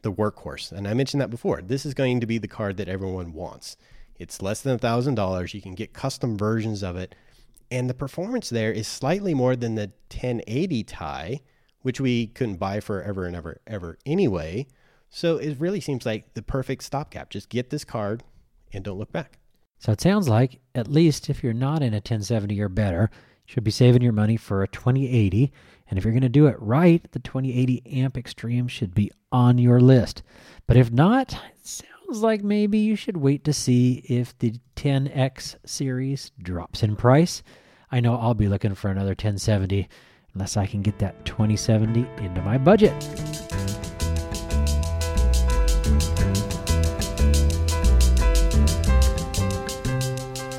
the 0.02 0.12
workhorse. 0.12 0.72
And 0.72 0.86
I 0.86 0.94
mentioned 0.94 1.20
that 1.20 1.30
before. 1.30 1.62
This 1.62 1.86
is 1.86 1.94
going 1.94 2.20
to 2.20 2.26
be 2.26 2.38
the 2.38 2.48
card 2.48 2.76
that 2.76 2.88
everyone 2.88 3.32
wants. 3.32 3.76
It's 4.18 4.42
less 4.42 4.60
than 4.60 4.74
a 4.74 4.78
thousand 4.78 5.14
dollars. 5.14 5.54
You 5.54 5.62
can 5.62 5.74
get 5.74 5.94
custom 5.94 6.36
versions 6.36 6.82
of 6.82 6.96
it, 6.96 7.14
and 7.70 7.88
the 7.88 7.94
performance 7.94 8.50
there 8.50 8.72
is 8.72 8.86
slightly 8.86 9.32
more 9.32 9.56
than 9.56 9.76
the 9.76 9.92
1080 10.10 10.84
Ti, 10.84 11.42
which 11.82 12.00
we 12.00 12.28
couldn't 12.28 12.56
buy 12.56 12.80
forever 12.80 13.26
and 13.26 13.36
ever 13.36 13.60
ever 13.66 13.98
anyway. 14.04 14.66
So 15.08 15.38
it 15.38 15.58
really 15.58 15.80
seems 15.80 16.06
like 16.06 16.34
the 16.34 16.42
perfect 16.42 16.84
stopgap. 16.84 17.30
Just 17.30 17.48
get 17.48 17.70
this 17.70 17.84
card, 17.84 18.22
and 18.72 18.84
don't 18.84 18.98
look 18.98 19.12
back. 19.12 19.38
So 19.78 19.92
it 19.92 20.00
sounds 20.00 20.28
like, 20.28 20.60
at 20.74 20.88
least 20.88 21.30
if 21.30 21.42
you're 21.42 21.52
not 21.52 21.82
in 21.82 21.94
a 21.94 21.96
1070 21.96 22.60
or 22.60 22.68
better, 22.68 23.10
should 23.46 23.64
be 23.64 23.70
saving 23.70 24.02
your 24.02 24.12
money 24.12 24.36
for 24.36 24.62
a 24.62 24.68
2080. 24.68 25.52
And 25.88 25.98
if 25.98 26.04
you're 26.04 26.12
going 26.12 26.22
to 26.22 26.28
do 26.28 26.46
it 26.46 26.56
right, 26.60 27.04
the 27.10 27.18
2080 27.18 27.82
Amp 28.00 28.16
Extreme 28.16 28.68
should 28.68 28.94
be 28.94 29.10
on 29.32 29.58
your 29.58 29.80
list. 29.80 30.22
But 30.66 30.76
if 30.76 30.92
not, 30.92 31.32
it 31.32 31.66
sounds 31.66 32.22
like 32.22 32.44
maybe 32.44 32.78
you 32.78 32.94
should 32.94 33.16
wait 33.16 33.42
to 33.44 33.52
see 33.52 34.04
if 34.08 34.38
the 34.38 34.54
10X 34.76 35.56
series 35.66 36.30
drops 36.40 36.82
in 36.82 36.94
price. 36.94 37.42
I 37.90 37.98
know 37.98 38.14
I'll 38.16 38.34
be 38.34 38.48
looking 38.48 38.76
for 38.76 38.88
another 38.88 39.10
1070 39.10 39.88
unless 40.34 40.56
I 40.56 40.66
can 40.66 40.82
get 40.82 40.98
that 40.98 41.24
2070 41.24 42.06
into 42.24 42.42
my 42.42 42.58
budget. 42.58 42.92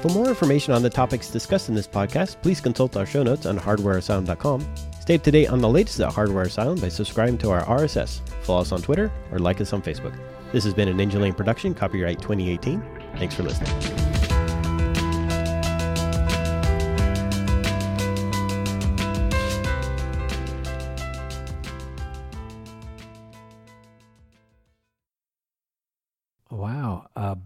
For 0.01 0.09
more 0.09 0.27
information 0.27 0.73
on 0.73 0.81
the 0.81 0.89
topics 0.89 1.29
discussed 1.29 1.69
in 1.69 1.75
this 1.75 1.87
podcast, 1.87 2.41
please 2.41 2.59
consult 2.59 2.97
our 2.97 3.05
show 3.05 3.21
notes 3.21 3.45
on 3.45 3.59
hardwareasylum.com. 3.59 4.67
Stay 4.99 5.15
up 5.15 5.23
to 5.23 5.31
date 5.31 5.47
on 5.47 5.61
the 5.61 5.69
latest 5.69 5.99
at 5.99 6.11
Hardware 6.11 6.45
Asylum 6.45 6.79
by 6.79 6.89
subscribing 6.89 7.37
to 7.39 7.51
our 7.51 7.63
RSS, 7.65 8.21
follow 8.41 8.61
us 8.61 8.71
on 8.71 8.81
Twitter, 8.81 9.11
or 9.31 9.37
like 9.37 9.61
us 9.61 9.73
on 9.73 9.81
Facebook. 9.81 10.17
This 10.51 10.63
has 10.63 10.73
been 10.73 10.89
a 10.89 10.93
Ninja 10.93 11.19
Lane 11.19 11.33
production, 11.33 11.73
copyright 11.73 12.19
2018. 12.19 12.83
Thanks 13.17 13.35
for 13.35 13.43
listening. 13.43 14.00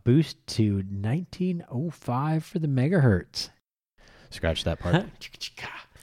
Boost 0.06 0.38
to 0.48 0.76
1905 0.76 2.46
for 2.46 2.60
the 2.60 2.68
megahertz. 2.68 3.50
Scratch 4.30 4.63
that 4.63 4.80
part. 4.80 5.06